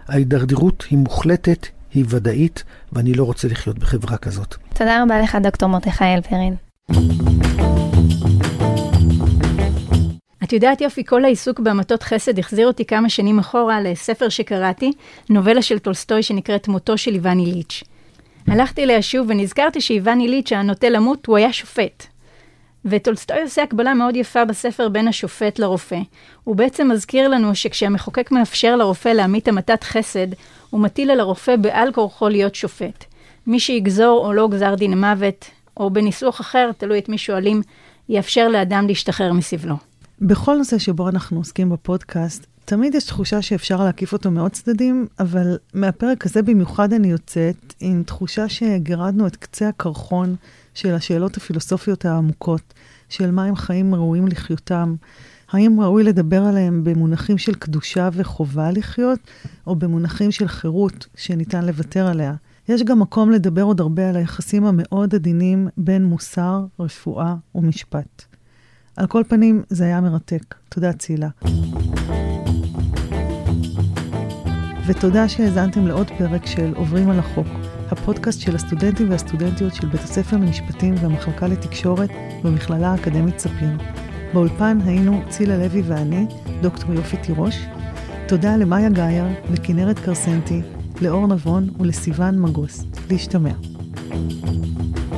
ההידרדרות 0.08 0.86
היא 0.90 0.98
מוחלטת, 0.98 1.68
היא 1.94 2.06
ודאית, 2.10 2.64
ואני 2.94 3.14
לא 3.14 3.24
רוצה 3.24 3.48
לחיות 3.48 3.80
בחברה 3.80 4.18
כזאת. 4.18 4.56
תודה 4.74 5.04
רבה 5.04 5.22
לך, 5.22 5.38
דוקטור 5.44 5.70
מרדכי 5.70 6.04
אלפרין. 6.04 6.56
את 10.44 10.54
יודעת 10.54 10.82
יופי, 10.82 11.06
כל 11.06 11.26
העיסוק 11.26 11.60
בהמתות 11.60 12.04
חסד 12.04 12.40
החזיר 12.40 12.68
אותי 12.68 12.86
כמה 12.86 13.10
שנים 13.10 13.40
אחורה 13.40 13.82
לספר 13.82 14.30
שקראתי, 14.30 14.92
נובלה 15.30 15.62
של 15.62 15.80
טולסטוי 15.80 16.24
שנקראת 16.24 16.68
מותו 16.68 16.98
של 16.98 17.14
איוון 17.14 17.40
איליץ'. 17.40 17.84
הלכתי 18.48 18.84
אליה 18.84 19.02
שוב 19.02 19.28
ונזכרתי 19.30 19.82
שאיוון 19.82 20.20
איליץ', 20.20 20.52
הנוטה 20.54 20.90
למות, 20.90 21.26
הוא 21.26 21.38
היה 21.38 21.54
שופט. 21.54 22.08
וטולסטוי 22.86 23.42
עושה 23.42 23.64
הקבלה 23.64 23.94
מאוד 23.94 24.16
יפה 24.16 24.46
בספר 24.46 24.90
בין 24.90 25.08
השופט 25.08 25.60
לרופא. 25.60 26.00
הוא 26.44 26.56
בעצם 26.56 26.92
מזכיר 26.92 27.28
לנו 27.28 27.56
שכשהמחוקק 27.56 28.32
מאפשר 28.32 28.76
לרופא 28.76 29.10
להמית 29.10 29.48
המתת 29.48 29.84
חסד, 29.84 30.28
הוא 30.70 30.82
מטיל 30.82 31.12
על 31.12 31.20
הרופא 31.20 31.56
בעל 31.56 31.92
כורחו 31.92 32.30
להיות 32.30 32.56
שופט. 32.56 33.06
מי 33.48 33.60
שיגזור 33.60 34.26
או 34.26 34.34
לא 34.34 34.48
גזר 34.48 34.76
דין 34.76 35.00
מוות, 35.00 35.46
או 35.78 35.90
בניסוח 35.90 36.42
אחר, 36.42 36.72
תלוי 36.78 37.00
את 37.00 37.10
מי 37.10 37.18
שואלים, 37.18 37.62
יאפשר 38.10 38.48
לאדם 38.48 38.88
להשתחרר 38.88 39.34
מסבלו. 39.34 39.76
בכל 40.22 40.58
נושא 40.58 40.78
שבו 40.78 41.10
אנחנו 41.10 41.38
עוסקים 41.38 41.70
בפודקאסט, 41.70 42.46
תמיד 42.66 42.96
יש 42.96 43.04
תחושה 43.04 43.42
שאפשר 43.42 43.84
להקיף 43.84 44.14
אותו 44.14 44.32
מעוד 44.32 44.52
צדדים, 44.52 45.08
אבל 45.20 45.58
מהפרק 45.74 46.26
הזה 46.26 46.42
במיוחד 46.42 46.94
אני 46.94 47.08
יוצאת 47.08 47.74
עם 47.80 48.04
תחושה 48.04 48.50
שגירדנו 48.50 49.28
את 49.28 49.36
קצה 49.36 49.68
הקרחון 49.68 50.36
של 50.74 50.94
השאלות 50.94 51.38
הפילוסופיות 51.38 52.06
העמוקות, 52.06 52.74
של 53.10 53.32
מהם 53.32 53.56
חיים 53.56 53.96
ראויים 53.96 54.28
לחיותם, 54.28 54.96
האם 55.52 55.82
ראוי 55.82 56.04
לדבר 56.04 56.44
עליהם 56.44 56.84
במונחים 56.84 57.38
של 57.38 57.54
קדושה 57.54 58.10
וחובה 58.14 58.72
לחיות, 58.72 59.20
או 59.68 59.76
במונחים 59.76 60.32
של 60.32 60.48
חירות 60.48 61.08
שניתן 61.16 61.66
לוותר 61.66 62.08
עליה. 62.08 62.34
יש 62.70 62.84
גם 62.84 63.00
מקום 63.00 63.32
לדבר 63.32 63.62
עוד 63.62 63.80
הרבה 63.80 64.10
על 64.10 64.16
היחסים 64.16 64.66
המאוד 64.66 65.16
עדינים 65.16 65.68
בין 65.78 66.06
מוסר, 66.06 66.66
רפואה 66.80 67.36
ומשפט. 67.56 68.24
על 68.98 69.08
כל 69.08 69.24
פנים, 69.28 69.64
זה 69.70 69.84
היה 69.84 70.02
מרתק. 70.02 70.56
תודה, 70.70 70.94
צילה. 70.94 71.30
ותודה 74.88 75.30
שהאזנתם 75.30 75.88
לעוד 75.88 76.08
פרק 76.18 76.46
של 76.46 76.74
עוברים 76.76 77.10
על 77.10 77.20
החוק, 77.20 77.48
הפודקאסט 77.92 78.42
של 78.42 78.56
הסטודנטים 78.56 79.10
והסטודנטיות 79.10 79.76
של 79.76 79.88
בית 79.88 80.02
הספר 80.02 80.38
למשפטים 80.38 80.96
והמחלקה 81.02 81.48
לתקשורת 81.48 82.10
במכללה 82.44 82.92
האקדמית 82.92 83.40
ספיר. 83.40 83.70
באולפן 84.34 84.78
היינו 84.86 85.22
צילה 85.30 85.58
לוי 85.58 85.82
ואני, 85.82 86.26
דוקטור 86.62 86.94
יופי 86.94 87.18
תירוש. 87.18 87.66
תודה 88.28 88.58
למאיה 88.58 88.90
גאייר, 88.90 89.26
לכנרת 89.52 90.00
קרסנטי, 90.00 90.62
לאור 91.02 91.28
נבון 91.28 91.70
ולסיון 91.80 92.40
מגוס. 92.40 92.84
להשתמע. 93.10 93.52
thank 94.12 94.46
you 94.46 95.11